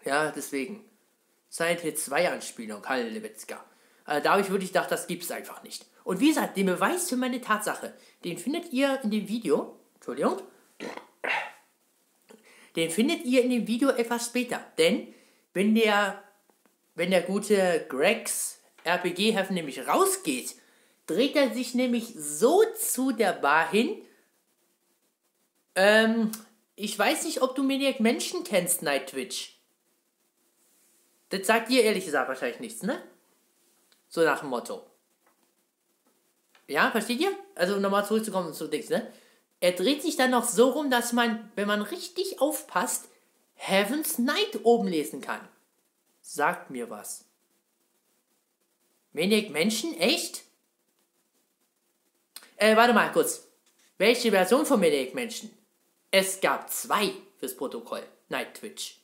Ja, 0.04 0.32
deswegen. 0.32 0.84
Silent 1.48 1.82
Hill 1.82 1.94
2 1.94 2.32
Anspielung, 2.32 2.84
Hallewitzka. 2.84 3.64
Also 4.04 4.24
da 4.24 4.32
habe 4.32 4.42
ich 4.42 4.50
wirklich 4.50 4.72
gedacht, 4.72 4.90
das 4.90 5.06
gibt's 5.06 5.30
einfach 5.30 5.62
nicht. 5.62 5.86
Und 6.02 6.18
wie 6.18 6.30
gesagt, 6.30 6.56
den 6.56 6.66
Beweis 6.66 7.08
für 7.08 7.16
meine 7.16 7.40
Tatsache, 7.40 7.94
den 8.24 8.38
findet 8.38 8.72
ihr 8.72 8.98
in 9.04 9.12
dem 9.12 9.28
Video. 9.28 9.78
Entschuldigung. 9.94 10.42
Den 12.74 12.90
findet 12.90 13.24
ihr 13.24 13.44
in 13.44 13.50
dem 13.50 13.68
Video 13.68 13.90
etwas 13.90 14.26
später. 14.26 14.60
Denn 14.78 15.14
wenn 15.52 15.76
der, 15.76 16.24
wenn 17.00 17.10
der 17.10 17.22
gute 17.22 17.86
Gregs 17.88 18.60
RPG-Heffen 18.84 19.54
nämlich 19.54 19.88
rausgeht, 19.88 20.54
dreht 21.06 21.34
er 21.34 21.48
sich 21.54 21.74
nämlich 21.74 22.12
so 22.14 22.62
zu 22.78 23.10
der 23.10 23.32
Bar 23.32 23.70
hin. 23.70 24.04
Ähm, 25.76 26.30
ich 26.76 26.98
weiß 26.98 27.24
nicht, 27.24 27.40
ob 27.40 27.54
du 27.54 27.62
Maniac 27.62 28.00
Menschen 28.00 28.44
kennst, 28.44 28.82
Night 28.82 29.06
Twitch. 29.06 29.58
Das 31.30 31.46
sagt 31.46 31.70
dir 31.70 31.84
ehrlich 31.84 32.04
gesagt 32.04 32.28
wahrscheinlich 32.28 32.60
nichts, 32.60 32.82
ne? 32.82 33.00
So 34.10 34.20
nach 34.20 34.40
dem 34.40 34.50
Motto. 34.50 34.84
Ja, 36.68 36.90
versteht 36.90 37.20
ihr? 37.20 37.32
Also 37.54 37.80
nochmal 37.80 38.04
zurückzukommen 38.04 38.52
zu 38.52 38.68
Dings, 38.68 38.90
ne? 38.90 39.10
Er 39.60 39.72
dreht 39.72 40.02
sich 40.02 40.16
dann 40.16 40.32
noch 40.32 40.44
so 40.44 40.68
rum, 40.68 40.90
dass 40.90 41.14
man, 41.14 41.50
wenn 41.56 41.66
man 41.66 41.80
richtig 41.80 42.42
aufpasst, 42.42 43.08
Heaven's 43.54 44.18
Night 44.18 44.60
oben 44.64 44.86
lesen 44.86 45.22
kann. 45.22 45.40
Sagt 46.32 46.70
mir 46.70 46.88
was. 46.88 47.24
Wenig 49.12 49.50
Menschen? 49.50 49.98
Echt? 49.98 50.44
Äh, 52.54 52.76
warte 52.76 52.92
mal 52.92 53.10
kurz. 53.10 53.48
Welche 53.98 54.30
Version 54.30 54.64
von 54.64 54.78
Maniac 54.78 55.12
Menschen? 55.12 55.50
Es 56.12 56.40
gab 56.40 56.70
zwei 56.70 57.10
fürs 57.40 57.56
Protokoll. 57.56 58.04
Night 58.28 58.54
Twitch. 58.54 59.00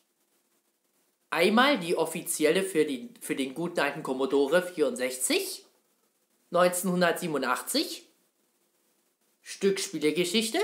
Einmal 1.30 1.80
die 1.80 1.96
offizielle 1.96 2.62
für, 2.62 2.84
die, 2.84 3.10
für 3.20 3.34
den 3.34 3.56
guten 3.56 3.80
alten 3.80 4.04
Commodore 4.04 4.62
64 4.62 5.64
1987 6.52 8.04
Stück 9.42 9.80
Spielegeschichte 9.80 10.60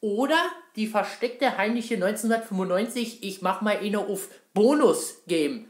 oder 0.00 0.38
die 0.76 0.86
versteckte 0.86 1.56
heimliche 1.56 1.96
1995 1.96 3.24
ich 3.24 3.42
mach 3.42 3.62
mal 3.62 3.78
eine 3.78 3.98
auf 3.98 4.28
Bonus 4.52 5.24
Game. 5.26 5.68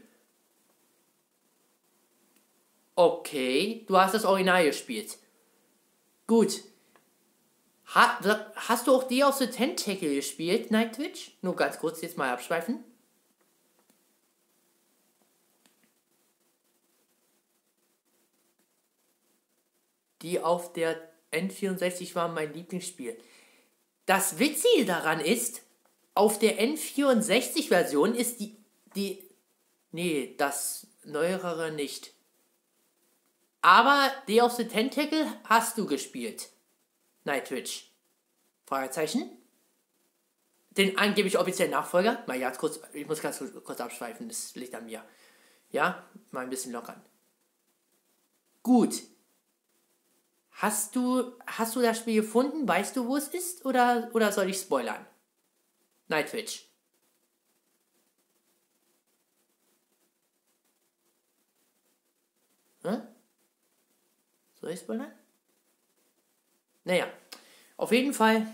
Okay, 2.96 3.85
du 3.88 3.98
hast 3.98 4.14
das 4.14 4.24
Original 4.24 4.64
gespielt. 4.64 5.18
Gut. 6.26 6.62
Ha, 7.94 8.18
hast 8.54 8.87
du 8.87 8.94
auch 8.94 9.04
die 9.04 9.22
aus 9.24 9.38
The 9.38 9.48
Tentacle 9.48 10.14
gespielt, 10.14 10.70
Night 10.70 10.94
Twitch? 10.94 11.37
Nur 11.42 11.57
ganz 11.57 11.78
kurz 11.78 12.00
jetzt 12.00 12.16
mal 12.16 12.33
abschweifen. 12.33 12.83
Die 20.22 20.40
auf 20.40 20.72
der 20.72 20.96
N64 21.33 22.14
war 22.14 22.28
mein 22.28 22.54
Lieblingsspiel. 22.54 23.18
Das 24.07 24.38
Witzige 24.38 24.87
daran 24.87 25.20
ist, 25.20 25.62
auf 26.14 26.38
der 26.38 26.59
N64-Version 26.61 28.14
ist 28.14 28.40
die, 28.40 28.57
die, 28.94 29.22
nee, 29.92 30.35
das 30.38 30.87
neuere 31.04 31.72
nicht. 31.72 32.13
Aber 33.64 34.12
Day 34.29 34.42
of 34.42 34.53
the 34.53 34.68
Tentacle 34.68 35.27
hast 35.44 35.79
du 35.79 35.87
gespielt. 35.87 36.50
Nightwitch. 37.24 37.90
Fragezeichen? 38.66 39.31
Den 40.72 40.98
angeblich 40.98 41.38
offiziellen 41.38 41.70
Nachfolger? 41.70 42.22
Mal 42.27 42.38
ja, 42.38 42.50
kurz, 42.50 42.79
ich 42.92 43.07
muss 43.07 43.22
ganz 43.22 43.42
kurz 43.64 43.81
abschweifen, 43.81 44.29
das 44.29 44.55
liegt 44.55 44.74
an 44.74 44.85
mir. 44.85 45.03
Ja, 45.70 46.05
mal 46.31 46.42
ein 46.42 46.50
bisschen 46.50 46.72
lockern. 46.72 47.00
Gut, 48.62 49.03
Hast 50.57 50.94
du, 50.94 51.33
hast 51.46 51.74
du 51.74 51.81
das 51.81 51.98
Spiel 51.98 52.22
gefunden? 52.22 52.68
Weißt 52.68 52.94
du, 52.96 53.07
wo 53.07 53.16
es 53.16 53.29
ist? 53.29 53.64
Oder, 53.64 54.11
oder 54.12 54.31
soll 54.31 54.50
ich 54.50 54.59
spoilern? 54.59 55.05
Nightwitch. 56.09 56.66
Hm? 62.83 63.03
Soll 64.64 64.72
ich 64.72 64.81
spoilern? 64.81 65.12
Naja, 66.85 67.07
auf 67.77 67.92
jeden 67.92 68.14
Fall, 68.14 68.46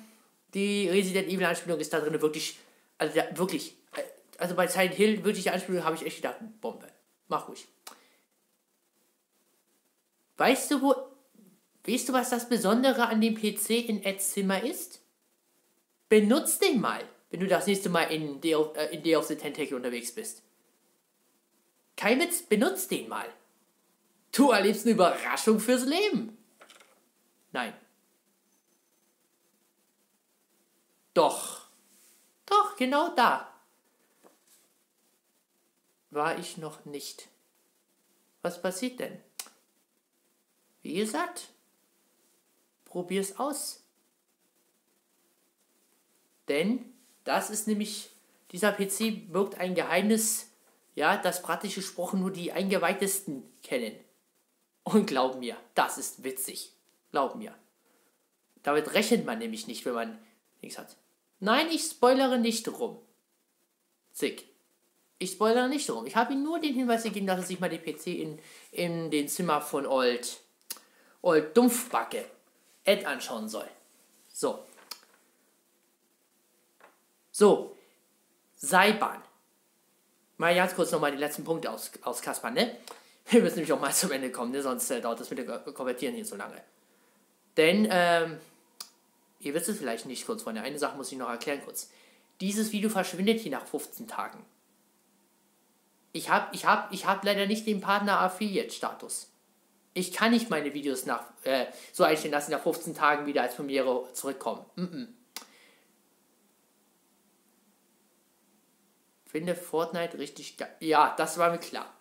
die 0.54 0.88
Resident 0.88 1.28
Evil 1.28 1.44
Anspielung 1.44 1.78
ist 1.78 1.92
da 1.92 2.00
drin 2.00 2.20
wirklich, 2.20 2.58
also 2.98 3.14
da, 3.14 3.38
wirklich, 3.38 3.76
äh, 3.94 4.02
also 4.36 4.56
bei 4.56 4.66
Silent 4.66 4.94
Hill, 4.94 5.22
wirklich 5.22 5.44
die 5.44 5.50
Anspielung 5.50 5.84
habe 5.84 5.94
ich 5.94 6.04
echt 6.04 6.16
gedacht, 6.16 6.38
Bombe. 6.60 6.88
Mach 7.28 7.46
ruhig. 7.46 7.64
Weißt 10.36 10.72
du, 10.72 10.82
wo 10.82 10.94
Weißt 11.86 12.08
du, 12.08 12.12
was 12.12 12.30
das 12.30 12.48
Besondere 12.48 13.06
an 13.06 13.20
dem 13.20 13.36
PC 13.36 13.70
in 13.88 14.02
Eds 14.02 14.32
Zimmer 14.32 14.64
ist? 14.64 15.00
Benutz 16.08 16.58
den 16.58 16.80
mal, 16.80 17.04
wenn 17.30 17.38
du 17.38 17.46
das 17.46 17.68
nächste 17.68 17.88
Mal 17.88 18.12
in 18.12 18.40
Day 18.40 18.56
of, 18.56 18.76
äh, 18.76 18.86
in 18.86 19.04
Day 19.04 19.14
of 19.14 19.26
the 19.26 19.36
Tentacle 19.36 19.76
unterwegs 19.76 20.12
bist. 20.12 20.42
Kein 21.96 22.18
Witz, 22.18 22.42
benutz 22.42 22.88
den 22.88 23.08
mal. 23.08 23.28
Du 24.32 24.50
erlebst 24.50 24.84
eine 24.84 24.94
Überraschung 24.94 25.60
fürs 25.60 25.84
Leben. 25.84 26.36
Nein. 27.52 27.74
Doch. 31.14 31.66
Doch, 32.46 32.76
genau 32.76 33.14
da. 33.14 33.52
War 36.10 36.38
ich 36.38 36.56
noch 36.56 36.84
nicht. 36.84 37.28
Was 38.42 38.62
passiert 38.62 39.00
denn? 39.00 39.20
wie 40.82 40.94
gesagt, 40.94 41.48
probier's 42.84 43.38
aus. 43.38 43.84
Denn 46.48 46.84
das 47.24 47.50
ist 47.50 47.68
nämlich, 47.68 48.10
dieser 48.50 48.72
PC 48.72 49.30
birgt 49.32 49.58
ein 49.58 49.74
Geheimnis, 49.74 50.50
ja, 50.94 51.16
das 51.16 51.42
praktisch 51.42 51.76
gesprochen 51.76 52.20
nur 52.20 52.32
die 52.32 52.52
Eingeweihtesten 52.52 53.44
kennen. 53.62 53.94
Und 54.92 55.06
glaub 55.06 55.38
mir, 55.38 55.56
das 55.74 55.98
ist 55.98 56.24
witzig. 56.24 56.72
Glaub 57.12 57.36
mir. 57.36 57.54
Damit 58.62 58.92
rechnet 58.92 59.24
man 59.24 59.38
nämlich 59.38 59.66
nicht, 59.66 59.84
wenn 59.84 59.94
man 59.94 60.18
nichts 60.62 60.78
hat. 60.78 60.96
Nein, 61.38 61.68
ich 61.70 61.82
spoilere 61.82 62.38
nicht 62.38 62.66
rum. 62.68 62.98
Zick. 64.12 64.48
Ich 65.18 65.32
spoilere 65.32 65.68
nicht 65.68 65.88
rum. 65.90 66.06
Ich 66.06 66.16
habe 66.16 66.32
ihm 66.32 66.42
nur 66.42 66.58
den 66.58 66.74
Hinweis 66.74 67.04
gegeben, 67.04 67.26
dass 67.26 67.38
er 67.38 67.46
sich 67.46 67.60
mal 67.60 67.70
den 67.70 67.82
PC 67.82 68.06
in, 68.08 68.38
in 68.72 69.10
den 69.10 69.28
Zimmer 69.28 69.60
von 69.60 69.86
Old, 69.86 70.40
Old 71.22 71.56
Dumpfbacke 71.56 72.24
Ed 72.84 73.06
anschauen 73.06 73.48
soll. 73.48 73.68
So. 74.32 74.64
So. 77.30 77.76
Seilbahn. 78.56 79.22
Mal 80.36 80.54
ganz 80.54 80.74
kurz 80.74 80.90
nochmal 80.90 81.12
die 81.12 81.18
letzten 81.18 81.44
Punkte 81.44 81.70
aus, 81.70 81.90
aus 82.02 82.22
Kaspar, 82.22 82.50
ne? 82.50 82.76
Wir 83.30 83.42
müssen 83.42 83.56
nämlich 83.56 83.72
auch 83.72 83.80
mal 83.80 83.92
zum 83.92 84.10
Ende 84.10 84.30
kommen, 84.32 84.50
ne? 84.50 84.62
sonst 84.62 84.90
äh, 84.90 85.00
dauert 85.00 85.20
das 85.20 85.30
mit 85.30 85.38
dem 85.38 85.74
Konvertieren 85.74 86.14
hier 86.14 86.24
so 86.24 86.36
lange. 86.36 86.60
Denn, 87.56 87.86
ähm, 87.90 88.38
ihr 89.38 89.54
wisst 89.54 89.68
es 89.68 89.78
vielleicht 89.78 90.06
nicht 90.06 90.26
kurz, 90.26 90.42
Freunde, 90.42 90.62
eine 90.62 90.78
Sache 90.78 90.96
muss 90.96 91.12
ich 91.12 91.18
noch 91.18 91.28
erklären 91.28 91.60
kurz. 91.64 91.90
Dieses 92.40 92.72
Video 92.72 92.90
verschwindet 92.90 93.40
hier 93.40 93.52
nach 93.52 93.66
15 93.66 94.08
Tagen. 94.08 94.44
Ich 96.12 96.28
habe 96.28 96.54
ich 96.54 96.66
hab, 96.66 96.92
ich 96.92 97.06
hab 97.06 97.24
leider 97.24 97.46
nicht 97.46 97.66
den 97.66 97.80
Partner 97.80 98.20
Affiliate-Status. 98.20 99.30
Ich 99.94 100.12
kann 100.12 100.30
nicht 100.32 100.50
meine 100.50 100.74
Videos 100.74 101.06
nach, 101.06 101.24
äh, 101.44 101.66
so 101.92 102.04
einstellen, 102.04 102.32
dass 102.32 102.46
sie 102.46 102.52
nach 102.52 102.62
15 102.62 102.94
Tagen 102.94 103.26
wieder 103.26 103.42
als 103.42 103.54
Premiere 103.54 104.08
zurückkommen. 104.12 104.64
Mm 104.76 104.82
-mm. 104.82 105.08
Finde 109.26 109.54
Fortnite 109.54 110.18
richtig 110.18 110.56
geil. 110.56 110.74
Ja, 110.80 111.14
das 111.16 111.38
war 111.38 111.52
mir 111.52 111.58
klar. 111.58 111.94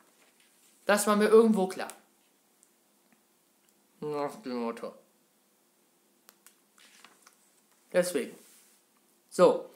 Das 0.90 1.06
war 1.06 1.16
mir 1.16 1.28
irgendwo 1.28 1.68
klar. 1.68 1.90
Nach 4.00 4.36
dem 4.38 4.56
Motto. 4.56 4.92
Deswegen. 7.94 8.36
So. 9.30 9.70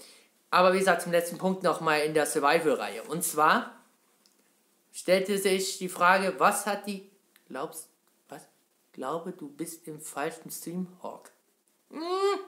Aber 0.50 0.74
wie 0.74 0.80
gesagt, 0.80 1.04
zum 1.04 1.12
letzten 1.12 1.38
Punkt 1.38 1.62
nochmal 1.62 2.00
in 2.00 2.16
der 2.16 2.26
Survival-Reihe. 2.26 3.04
Und 3.04 3.24
zwar 3.24 3.80
stellte 4.92 5.38
sich 5.38 5.78
die 5.78 5.88
Frage, 5.88 6.34
was 6.40 6.66
hat 6.66 6.88
die. 6.88 7.12
Glaubst 7.48 7.90
was? 8.28 8.48
Glaube, 8.94 9.34
du 9.34 9.50
bist 9.50 9.88
im 9.88 10.02
falschen 10.02 10.50
Stream, 10.50 10.88
Hawk. 11.04 11.30
Hm. 11.92 12.40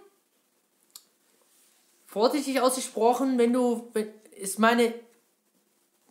Vorsichtig 2.08 2.60
ausgesprochen, 2.62 3.38
wenn 3.38 3.54
du. 3.54 3.92
Wenn, 3.94 4.12
ist 4.32 4.58
meine. 4.58 5.05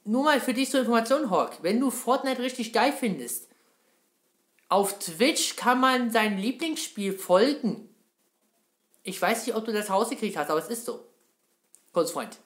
Nur 0.04 0.22
mal 0.22 0.40
für 0.40 0.52
dich 0.52 0.70
zur 0.70 0.80
Information, 0.80 1.30
Hawk. 1.30 1.62
Wenn 1.62 1.80
du 1.80 1.90
Fortnite 1.90 2.42
richtig 2.42 2.72
geil 2.72 2.92
findest, 2.92 3.48
auf 4.68 4.98
Twitch 4.98 5.56
kann 5.56 5.80
man 5.80 6.12
dein 6.12 6.38
Lieblingsspiel 6.38 7.16
folgen. 7.16 7.88
Ich 9.02 9.20
weiß 9.20 9.46
nicht, 9.46 9.54
ob 9.56 9.64
du 9.64 9.72
das 9.72 9.90
rausgekriegt 9.90 10.36
hast, 10.36 10.50
aber 10.50 10.58
es 10.58 10.68
ist 10.68 10.84
so. 10.84 11.06
Kurz, 11.92 12.10
Freund. 12.10 12.38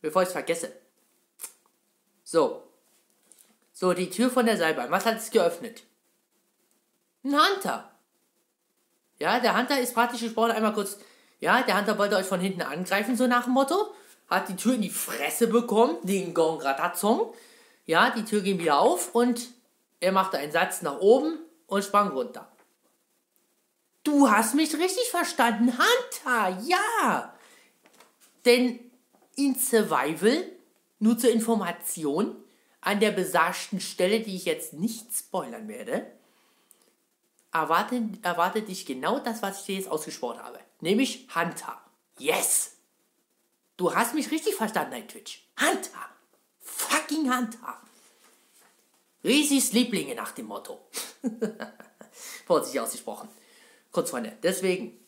Bevor 0.00 0.22
ich 0.22 0.28
es 0.28 0.32
vergesse. 0.32 0.72
So. 2.24 2.62
So, 3.72 3.92
die 3.92 4.10
Tür 4.10 4.30
von 4.30 4.46
der 4.46 4.56
Seilbahn. 4.56 4.90
Was 4.90 5.06
hat 5.06 5.16
es 5.16 5.30
geöffnet? 5.30 5.82
Ein 7.24 7.34
Hunter. 7.34 7.90
Ja, 9.18 9.40
der 9.40 9.56
Hunter 9.56 9.80
ist 9.80 9.94
praktisch 9.94 10.20
gesprochen 10.20 10.52
einmal 10.52 10.72
kurz. 10.72 10.98
Ja, 11.40 11.62
der 11.62 11.76
Hunter 11.78 11.98
wollte 11.98 12.16
euch 12.16 12.26
von 12.26 12.40
hinten 12.40 12.62
angreifen, 12.62 13.16
so 13.16 13.26
nach 13.26 13.44
dem 13.44 13.52
Motto. 13.52 13.94
Hat 14.28 14.48
die 14.48 14.56
Tür 14.56 14.74
in 14.74 14.82
die 14.82 14.90
Fresse 14.90 15.46
bekommen, 15.46 15.96
den 16.02 16.34
Gong 16.34 16.60
Ratazong. 16.60 17.34
Ja, 17.86 18.10
die 18.10 18.24
Tür 18.24 18.40
ging 18.40 18.58
wieder 18.58 18.78
auf 18.78 19.14
und 19.14 19.48
er 20.00 20.12
machte 20.12 20.38
einen 20.38 20.52
Satz 20.52 20.82
nach 20.82 21.00
oben 21.00 21.38
und 21.66 21.84
sprang 21.84 22.08
runter. 22.08 22.48
Du 24.02 24.30
hast 24.30 24.54
mich 24.54 24.74
richtig 24.74 25.10
verstanden, 25.10 25.72
Hunter, 25.72 26.58
ja. 26.62 27.34
Denn 28.44 28.78
in 29.36 29.54
Survival, 29.54 30.44
nur 30.98 31.18
zur 31.18 31.30
Information, 31.30 32.36
an 32.82 33.00
der 33.00 33.12
besagten 33.12 33.80
Stelle, 33.80 34.20
die 34.20 34.36
ich 34.36 34.44
jetzt 34.44 34.74
nicht 34.74 35.06
spoilern 35.14 35.68
werde, 35.68 36.06
erwartet, 37.50 38.02
erwartet 38.22 38.68
dich 38.68 38.84
genau 38.84 39.18
das, 39.18 39.40
was 39.40 39.60
ich 39.60 39.66
dir 39.66 39.76
jetzt 39.76 39.88
ausgesprochen 39.88 40.42
habe. 40.42 40.60
Nämlich 40.80 41.26
Hunter. 41.34 41.80
Yes! 42.18 42.73
Du 43.76 43.94
hast 43.94 44.14
mich 44.14 44.30
richtig 44.30 44.54
verstanden, 44.54 44.92
dein 44.92 45.08
Twitch. 45.08 45.48
Hunter! 45.60 46.08
Fucking 46.60 47.32
Hunter! 47.32 47.80
Risis 49.24 49.72
Lieblinge 49.72 50.14
nach 50.14 50.32
dem 50.32 50.46
Motto. 50.46 50.88
Vorsichtig 52.46 52.80
ausgesprochen. 52.80 53.28
Kurz, 53.90 54.10
Freunde. 54.10 54.36
Deswegen. 54.42 54.98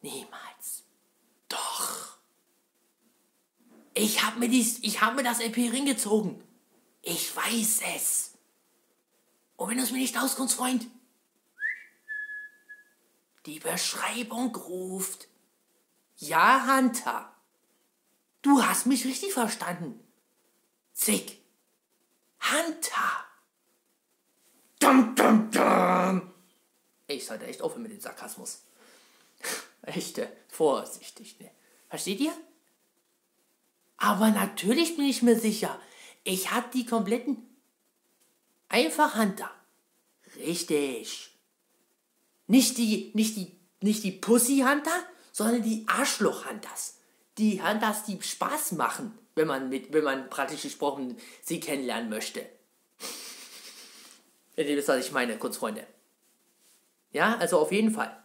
Niemals. 0.00 0.84
Doch. 1.48 2.18
Ich 3.94 4.22
habe 4.22 4.38
mir, 4.38 4.48
hab 4.48 5.16
mir 5.16 5.24
das 5.24 5.40
LP 5.40 5.70
Ring 5.70 5.86
gezogen. 5.86 6.42
Ich 7.02 7.34
weiß 7.34 7.80
es. 7.96 8.34
Und 9.56 9.68
wenn 9.68 9.76
du 9.76 9.82
es 9.82 9.90
mir 9.90 9.98
nicht 9.98 10.16
auskommst, 10.16 10.54
Freund. 10.54 10.86
Die 13.46 13.58
Beschreibung 13.58 14.54
ruft. 14.54 15.28
Ja, 16.22 16.68
Hunter. 16.68 17.34
Du 18.42 18.62
hast 18.62 18.86
mich 18.86 19.04
richtig 19.04 19.32
verstanden. 19.32 19.98
Zick. 20.92 21.42
Hunter. 22.40 23.26
Dum, 24.78 25.16
dum, 25.16 25.50
dum. 25.50 26.32
Ich 27.08 27.26
sollte 27.26 27.46
echt 27.46 27.60
aufhören 27.60 27.82
mit 27.82 27.90
dem 27.90 28.00
Sarkasmus. 28.00 28.62
echt, 29.82 30.18
äh, 30.18 30.28
vorsichtig, 30.48 31.40
ne? 31.40 31.50
Versteht 31.88 32.20
ihr? 32.20 32.32
Aber 33.96 34.30
natürlich 34.30 34.94
bin 34.94 35.06
ich 35.06 35.22
mir 35.22 35.36
sicher, 35.36 35.76
ich 36.22 36.52
habe 36.52 36.68
die 36.72 36.86
kompletten 36.86 37.36
einfach 38.68 39.16
Hunter. 39.16 39.50
Richtig. 40.36 41.36
Nicht 42.46 42.78
die, 42.78 43.10
nicht 43.14 43.34
die, 43.34 43.58
nicht 43.80 44.04
die 44.04 44.12
Pussy 44.12 44.60
Hunter, 44.60 45.04
sondern 45.32 45.62
die 45.62 45.84
Arschloch 45.88 46.48
Hunters. 46.48 46.98
Die 47.38 47.62
Hunters, 47.62 48.04
die 48.04 48.20
Spaß 48.20 48.72
machen, 48.72 49.18
wenn 49.34 49.48
man 49.48 49.68
mit, 49.70 49.92
wenn 49.92 50.04
man 50.04 50.28
praktisch 50.28 50.62
gesprochen 50.62 51.16
sie 51.42 51.58
kennenlernen 51.58 52.10
möchte. 52.10 52.46
Ihr 54.56 54.66
wisst, 54.66 54.88
was 54.88 55.06
ich 55.06 55.12
meine, 55.12 55.38
kurz 55.38 55.56
Freunde. 55.56 55.86
Ja, 57.10 57.36
also 57.38 57.58
auf 57.58 57.72
jeden 57.72 57.90
Fall. 57.90 58.22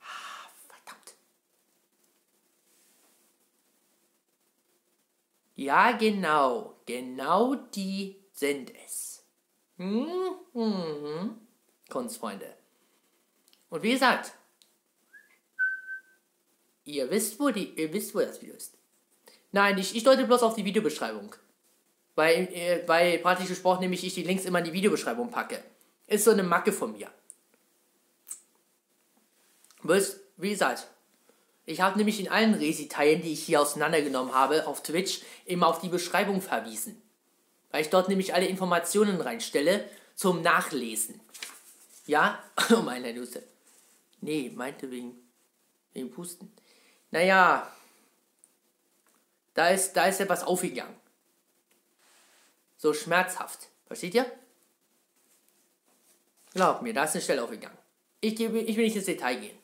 Ah, 0.00 0.48
verdammt. 0.68 1.14
Ja, 5.56 5.92
genau. 5.92 6.80
Genau 6.86 7.54
die 7.54 8.22
sind 8.32 8.72
es. 8.84 9.24
Hm, 9.76 10.34
hm, 10.52 11.40
Kunstfreunde. 11.88 12.56
Und 13.70 13.82
wie 13.82 13.92
gesagt, 13.92 14.32
ihr 16.84 17.10
wisst, 17.10 17.38
wo 17.38 17.50
die, 17.50 17.70
ihr 17.74 17.92
wisst, 17.92 18.14
wo 18.14 18.20
das 18.20 18.40
Video 18.40 18.54
ist. 18.54 18.74
Nein, 19.52 19.78
ich, 19.78 19.94
ich 19.94 20.02
deute 20.02 20.24
bloß 20.24 20.42
auf 20.42 20.54
die 20.54 20.64
Videobeschreibung. 20.64 21.34
Weil, 22.14 22.48
äh, 22.52 22.82
weil 22.86 23.18
praktisch 23.18 23.48
gesprochen 23.48 23.80
nämlich 23.80 24.04
ich 24.04 24.14
die 24.14 24.22
Links 24.22 24.44
immer 24.44 24.58
in 24.58 24.66
die 24.66 24.72
Videobeschreibung 24.72 25.30
packe. 25.30 25.62
Ist 26.06 26.24
so 26.24 26.30
eine 26.30 26.42
Macke 26.42 26.72
von 26.72 26.92
mir. 26.92 27.10
Wie 30.36 30.50
gesagt, 30.50 30.86
ich 31.64 31.80
habe 31.80 31.96
nämlich 31.96 32.20
in 32.20 32.28
allen 32.28 32.54
Resi-Teilen, 32.54 33.22
die 33.22 33.32
ich 33.32 33.44
hier 33.44 33.60
auseinandergenommen 33.60 34.34
habe, 34.34 34.66
auf 34.66 34.82
Twitch, 34.82 35.20
immer 35.44 35.68
auf 35.68 35.80
die 35.80 35.88
Beschreibung 35.88 36.40
verwiesen. 36.40 37.00
Weil 37.70 37.82
ich 37.82 37.90
dort 37.90 38.08
nämlich 38.08 38.34
alle 38.34 38.46
Informationen 38.46 39.20
reinstelle 39.20 39.88
zum 40.14 40.42
Nachlesen. 40.42 41.20
Ja? 42.06 42.42
Oh 42.70 42.82
meine 42.82 43.12
Nüsse. 43.12 43.42
Nee, 44.20 44.52
meinte 44.54 44.90
wegen, 44.90 45.14
wegen 45.92 46.10
Pusten. 46.10 46.52
Naja, 47.12 47.70
da 49.54 49.68
ist, 49.68 49.92
da 49.92 50.06
ist 50.06 50.20
etwas 50.20 50.42
aufgegangen. 50.42 50.96
So 52.78 52.92
schmerzhaft. 52.92 53.68
Versteht 53.86 54.14
ihr? 54.14 54.26
Glaub 56.54 56.82
mir, 56.82 56.92
da 56.92 57.04
ist 57.04 57.14
eine 57.14 57.22
Stelle 57.22 57.44
aufgegangen. 57.44 57.78
Ich, 58.20 58.40
ich 58.40 58.52
will 58.52 58.84
nicht 58.84 58.96
ins 58.96 59.06
Detail 59.06 59.36
gehen. 59.36 59.58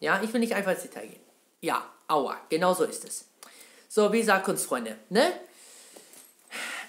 Ja, 0.00 0.22
ich 0.22 0.32
will 0.32 0.40
nicht 0.40 0.54
einfach 0.54 0.72
ins 0.72 0.82
Detail 0.82 1.08
gehen. 1.08 1.20
Ja, 1.60 1.84
aua, 2.06 2.40
genau 2.48 2.72
so 2.72 2.84
ist 2.84 3.04
es. 3.04 3.26
So, 3.88 4.12
wie 4.12 4.20
gesagt, 4.20 4.44
Kunstfreunde, 4.44 4.96
ne? 5.10 5.32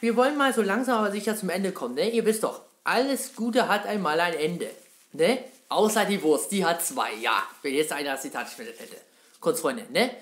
wir 0.02 0.16
wollen 0.16 0.38
mal 0.38 0.54
so 0.54 0.62
langsam 0.62 1.00
aber 1.00 1.12
sicher 1.12 1.36
zum 1.36 1.50
Ende 1.50 1.72
kommen, 1.72 1.95
ne? 1.95 2.10
Ihr 2.10 2.26
wisst 2.26 2.43
doch, 2.43 2.62
alles 2.84 3.36
Gute 3.36 3.68
hat 3.68 3.86
einmal 3.86 4.20
ein 4.20 4.34
Ende, 4.34 4.70
ne? 5.14 5.43
Außer 5.70 6.06
die 6.06 6.22
Wurst, 6.22 6.52
die 6.52 6.66
hat 6.66 6.84
zwei, 6.84 7.14
ja. 7.16 7.43
Wenn 7.62 7.74
jetzt 7.74 7.91
einer 7.91 8.14
das 8.14 8.22
Zitat 8.22 8.47
geschwendet 8.47 8.80
hätte. 8.80 8.97
Kurz, 9.40 9.62
Freunde, 9.62 9.86
ne? 9.92 10.16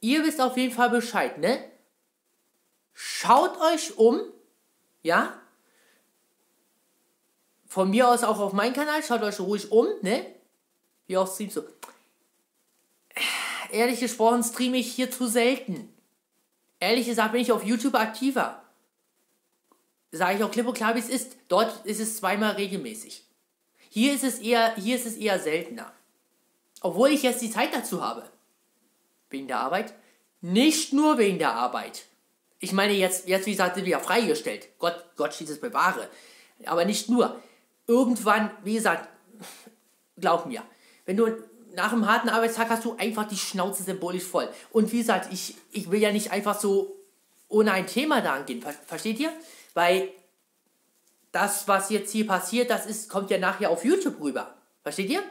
Ihr 0.00 0.24
wisst 0.24 0.40
auf 0.40 0.56
jeden 0.56 0.74
Fall 0.74 0.90
Bescheid, 0.90 1.38
ne? 1.38 1.64
Schaut 2.92 3.60
euch 3.60 3.96
um, 3.98 4.20
ja? 5.02 5.40
Von 7.66 7.90
mir 7.90 8.08
aus 8.08 8.24
auch 8.24 8.40
auf 8.40 8.52
meinen 8.52 8.74
Kanal, 8.74 9.02
schaut 9.02 9.22
euch 9.22 9.38
ruhig 9.38 9.70
um, 9.70 9.86
ne? 10.02 10.26
Wie 11.06 11.16
auch 11.16 11.32
streamst 11.32 11.56
du. 11.56 11.62
Ehrlich 13.70 14.00
gesprochen 14.00 14.42
streame 14.42 14.78
ich 14.78 14.92
hier 14.92 15.10
zu 15.10 15.28
selten. 15.28 15.92
Ehrlich 16.80 17.06
gesagt 17.06 17.32
bin 17.32 17.42
ich 17.42 17.52
auf 17.52 17.62
YouTube 17.62 17.94
aktiver. 17.94 18.62
Sage 20.12 20.38
ich 20.38 20.44
auch 20.44 20.50
klipp 20.50 20.66
und 20.66 20.74
klar, 20.74 20.94
wie 20.96 20.98
es 20.98 21.08
ist. 21.08 21.36
Dort 21.48 21.86
ist 21.86 22.00
es 22.00 22.16
zweimal 22.16 22.52
regelmäßig. 22.52 23.24
Hier 23.88 24.12
ist 24.12 24.24
es 24.24 24.38
eher, 24.38 24.74
hier 24.74 24.96
ist 24.96 25.06
es 25.06 25.16
eher 25.16 25.38
seltener. 25.38 25.92
Obwohl 26.80 27.10
ich 27.10 27.22
jetzt 27.22 27.42
die 27.42 27.50
Zeit 27.50 27.72
dazu 27.72 28.02
habe. 28.02 28.28
Wegen 29.30 29.48
der 29.48 29.60
Arbeit. 29.60 29.94
Nicht 30.40 30.92
nur 30.92 31.18
wegen 31.18 31.38
der 31.38 31.54
Arbeit. 31.54 32.04
Ich 32.58 32.72
meine, 32.72 32.92
jetzt, 32.92 33.26
jetzt 33.26 33.46
wie 33.46 33.52
gesagt, 33.52 33.76
sind 33.76 33.84
wir 33.84 33.92
ja 33.92 33.98
freigestellt. 33.98 34.68
Gott, 34.78 35.04
Gott 35.16 35.34
steht 35.34 35.48
es 35.48 35.60
bewahre. 35.60 36.08
Aber 36.66 36.84
nicht 36.84 37.08
nur. 37.08 37.40
Irgendwann, 37.86 38.50
wie 38.62 38.74
gesagt, 38.74 39.08
glaub 40.18 40.46
mir, 40.46 40.62
wenn 41.06 41.16
du 41.16 41.26
nach 41.74 41.92
einem 41.92 42.06
harten 42.06 42.28
Arbeitstag 42.28 42.68
hast 42.68 42.84
du 42.84 42.96
einfach 42.96 43.26
die 43.26 43.36
Schnauze 43.36 43.82
symbolisch 43.82 44.24
voll. 44.24 44.48
Und 44.70 44.92
wie 44.92 44.98
gesagt, 44.98 45.32
ich, 45.32 45.56
ich 45.72 45.90
will 45.90 46.00
ja 46.00 46.12
nicht 46.12 46.32
einfach 46.32 46.58
so 46.58 46.96
ohne 47.48 47.72
ein 47.72 47.86
Thema 47.86 48.20
da 48.20 48.34
angehen. 48.34 48.64
Versteht 48.86 49.18
ihr? 49.18 49.32
Weil 49.74 50.08
das, 51.32 51.68
was 51.68 51.90
jetzt 51.90 52.12
hier 52.12 52.26
passiert, 52.26 52.70
das 52.70 52.86
ist, 52.86 53.08
kommt 53.08 53.30
ja 53.30 53.38
nachher 53.38 53.70
auf 53.70 53.84
YouTube 53.84 54.20
rüber. 54.20 54.54
Versteht 54.82 55.10
ihr? 55.10 55.22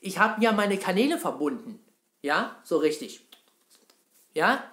Ich 0.00 0.18
habe 0.18 0.42
ja 0.42 0.52
meine 0.52 0.78
Kanäle 0.78 1.18
verbunden. 1.18 1.80
Ja, 2.22 2.60
so 2.64 2.78
richtig. 2.78 3.20
Ja, 4.34 4.64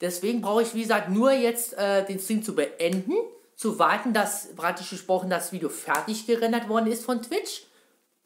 deswegen 0.00 0.40
brauche 0.40 0.62
ich, 0.62 0.74
wie 0.74 0.82
gesagt, 0.82 1.08
nur 1.08 1.32
jetzt 1.32 1.74
äh, 1.74 2.04
den 2.04 2.18
Stream 2.18 2.42
zu 2.42 2.54
beenden, 2.54 3.14
zu 3.54 3.78
warten, 3.78 4.12
dass 4.12 4.54
praktisch 4.54 4.90
gesprochen 4.90 5.30
das 5.30 5.52
Video 5.52 5.68
fertig 5.68 6.26
gerendert 6.26 6.68
worden 6.68 6.86
ist 6.86 7.04
von 7.04 7.22
Twitch. 7.22 7.66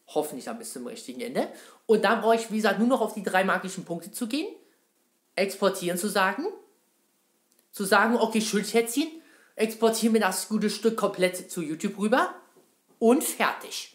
Hoffentlich 0.06 0.44
dann 0.44 0.58
bis 0.58 0.72
zum 0.72 0.86
richtigen 0.86 1.20
Ende. 1.20 1.48
Und 1.86 2.04
dann 2.04 2.20
brauche 2.20 2.36
ich, 2.36 2.50
wie 2.50 2.56
gesagt, 2.56 2.78
nur 2.78 2.88
noch 2.88 3.00
auf 3.00 3.14
die 3.14 3.22
drei 3.22 3.44
magischen 3.44 3.84
Punkte 3.84 4.12
zu 4.12 4.28
gehen. 4.28 4.46
Exportieren 5.36 5.98
zu 5.98 6.08
sagen. 6.08 6.46
Zu 7.70 7.84
sagen, 7.84 8.16
okay, 8.16 8.42
Schildschätzchen, 8.42 9.08
exportieren 9.56 10.12
mir 10.12 10.20
das 10.20 10.48
gute 10.48 10.68
Stück 10.68 10.98
komplett 10.98 11.50
zu 11.50 11.62
YouTube 11.62 11.98
rüber. 11.98 12.34
Und 12.98 13.24
fertig. 13.24 13.91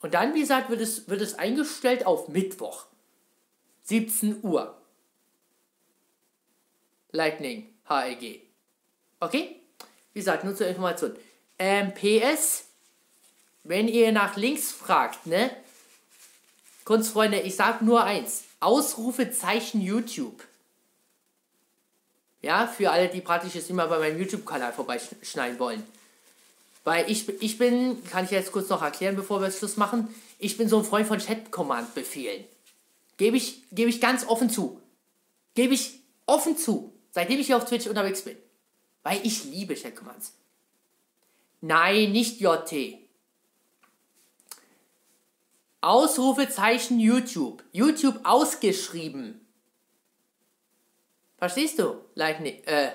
Und 0.00 0.14
dann, 0.14 0.34
wie 0.34 0.40
gesagt, 0.40 0.70
wird 0.70 0.80
es, 0.80 1.08
wird 1.08 1.20
es 1.20 1.38
eingestellt 1.38 2.06
auf 2.06 2.28
Mittwoch. 2.28 2.86
17 3.84 4.42
Uhr. 4.42 4.76
Lightning 7.12 7.68
HEG. 7.88 8.42
Okay? 9.18 9.60
Wie 10.12 10.20
gesagt, 10.20 10.44
nur 10.44 10.56
zur 10.56 10.68
Information. 10.68 11.16
Ähm, 11.58 11.92
PS, 11.94 12.64
wenn 13.64 13.88
ihr 13.88 14.12
nach 14.12 14.36
links 14.36 14.72
fragt, 14.72 15.26
ne? 15.26 15.50
Kunstfreunde, 16.84 17.40
ich 17.40 17.56
sag 17.56 17.82
nur 17.82 18.04
eins. 18.04 18.44
Ausrufezeichen 18.60 19.80
YouTube. 19.80 20.42
Ja, 22.42 22.66
für 22.66 22.90
alle, 22.90 23.08
die 23.08 23.20
praktisch 23.20 23.54
jetzt 23.54 23.68
immer 23.68 23.86
bei 23.86 23.98
meinem 23.98 24.18
YouTube-Kanal 24.18 24.72
vorbeischneiden 24.72 25.58
wollen. 25.58 25.86
Weil 26.90 27.08
ich, 27.08 27.28
ich 27.40 27.56
bin, 27.56 28.02
kann 28.06 28.24
ich 28.24 28.32
jetzt 28.32 28.50
kurz 28.50 28.68
noch 28.68 28.82
erklären, 28.82 29.14
bevor 29.14 29.40
wir 29.40 29.48
Schluss 29.52 29.76
machen, 29.76 30.12
ich 30.40 30.56
bin 30.56 30.68
so 30.68 30.78
ein 30.78 30.84
Freund 30.84 31.06
von 31.06 31.20
Chat-Command-Befehlen. 31.20 32.44
Gebe 33.16 33.36
ich, 33.36 33.62
gebe 33.70 33.88
ich 33.88 34.00
ganz 34.00 34.26
offen 34.26 34.50
zu. 34.50 34.82
Gebe 35.54 35.72
ich 35.72 36.00
offen 36.26 36.56
zu, 36.56 36.92
seitdem 37.12 37.38
ich 37.38 37.46
hier 37.46 37.58
auf 37.58 37.64
Twitch 37.64 37.86
unterwegs 37.86 38.22
bin. 38.22 38.36
Weil 39.04 39.24
ich 39.24 39.44
liebe 39.44 39.76
Chat-Commands. 39.76 40.32
Nein, 41.60 42.10
nicht 42.10 42.40
JT. 42.40 42.98
Ausrufezeichen 45.82 46.98
YouTube. 46.98 47.62
YouTube 47.70 48.18
ausgeschrieben. 48.24 49.46
Verstehst 51.38 51.78
du? 51.78 52.00
Lightning, 52.16 52.64
äh, 52.64 52.90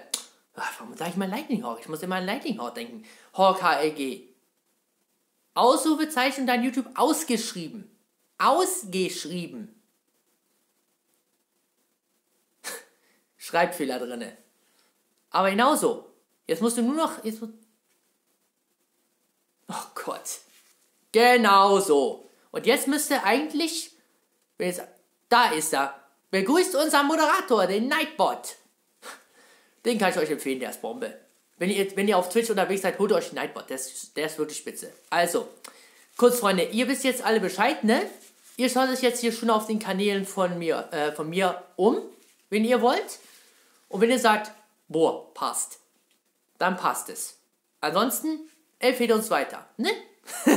warum 0.55 0.95
sag 0.95 1.09
ich 1.09 1.15
mal 1.15 1.29
Lightning 1.29 1.63
Hawk? 1.63 1.79
Ich 1.81 1.89
muss 1.89 2.01
immer 2.01 2.15
an 2.15 2.25
Lightning 2.25 2.59
Hawk 2.59 2.73
denken. 2.75 3.05
Hawk 3.33 3.61
HLG. 3.61 4.23
Ausrufezeichen 5.53 6.47
dein 6.47 6.63
YouTube 6.63 6.87
ausgeschrieben. 6.95 7.89
Ausgeschrieben. 8.37 9.81
Schreibfehler 13.37 13.99
drinne. 13.99 14.37
Aber 15.29 15.49
genauso. 15.49 16.11
Jetzt 16.47 16.61
musst 16.61 16.77
du 16.77 16.81
nur 16.81 16.95
noch. 16.95 17.23
Jetzt, 17.23 17.41
oh 17.41 17.49
Gott. 19.95 20.39
Genauso. 21.11 22.29
Und 22.51 22.65
jetzt 22.65 22.87
müsste 22.87 23.23
eigentlich. 23.23 23.91
Da 25.29 25.51
ist 25.51 25.73
er. 25.73 25.93
Begrüßt 26.31 26.75
unser 26.75 27.03
Moderator, 27.03 27.67
den 27.67 27.87
Nightbot. 27.87 28.57
Den 29.85 29.99
kann 29.99 30.11
ich 30.11 30.17
euch 30.17 30.31
empfehlen, 30.31 30.59
der 30.59 30.71
ist 30.71 30.81
Bombe. 30.81 31.13
Wenn 31.57 31.69
ihr, 31.69 31.95
wenn 31.95 32.07
ihr 32.07 32.17
auf 32.17 32.29
Twitch 32.29 32.49
unterwegs 32.49 32.81
seid, 32.81 32.99
holt 32.99 33.13
euch 33.13 33.29
den 33.29 33.35
Nightbot. 33.35 33.69
Der 33.69 33.77
ist, 33.77 34.17
der 34.17 34.25
ist 34.25 34.37
wirklich 34.37 34.57
spitze. 34.57 34.91
Also, 35.09 35.47
kurz, 36.17 36.39
Freunde, 36.39 36.63
ihr 36.63 36.87
wisst 36.87 37.03
jetzt 37.03 37.23
alle 37.23 37.39
Bescheid, 37.39 37.83
ne? 37.83 38.01
Ihr 38.57 38.69
schaut 38.69 38.89
euch 38.89 39.01
jetzt 39.01 39.21
hier 39.21 39.31
schon 39.31 39.49
auf 39.49 39.67
den 39.67 39.79
Kanälen 39.79 40.25
von 40.25 40.57
mir, 40.57 40.89
äh, 40.91 41.11
von 41.11 41.29
mir 41.29 41.63
um, 41.75 42.01
wenn 42.49 42.65
ihr 42.65 42.81
wollt. 42.81 43.19
Und 43.87 44.01
wenn 44.01 44.09
ihr 44.09 44.19
sagt, 44.19 44.51
boah, 44.87 45.33
passt, 45.33 45.79
dann 46.57 46.77
passt 46.77 47.09
es. 47.09 47.37
Ansonsten 47.81 48.39
empfehlt 48.79 49.11
uns 49.11 49.29
weiter, 49.29 49.65
ne? 49.77 49.91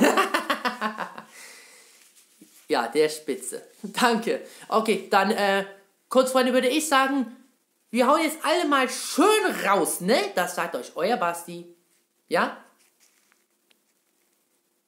ja, 2.69 2.89
der 2.89 3.09
Spitze. 3.09 3.63
Danke. 3.83 4.41
Okay, 4.69 5.09
dann, 5.11 5.31
äh, 5.31 5.65
kurz 6.09 6.33
Freunde, 6.33 6.53
würde 6.53 6.69
ich 6.69 6.89
sagen, 6.89 7.37
wir 7.91 8.07
hauen 8.07 8.23
jetzt 8.23 8.45
alle 8.45 8.67
mal 8.67 8.89
schön 8.89 9.67
raus, 9.67 10.01
ne? 10.01 10.17
Das 10.35 10.55
sagt 10.55 10.77
euch 10.77 10.93
euer 10.95 11.17
Basti. 11.17 11.75
Ja? 12.29 12.59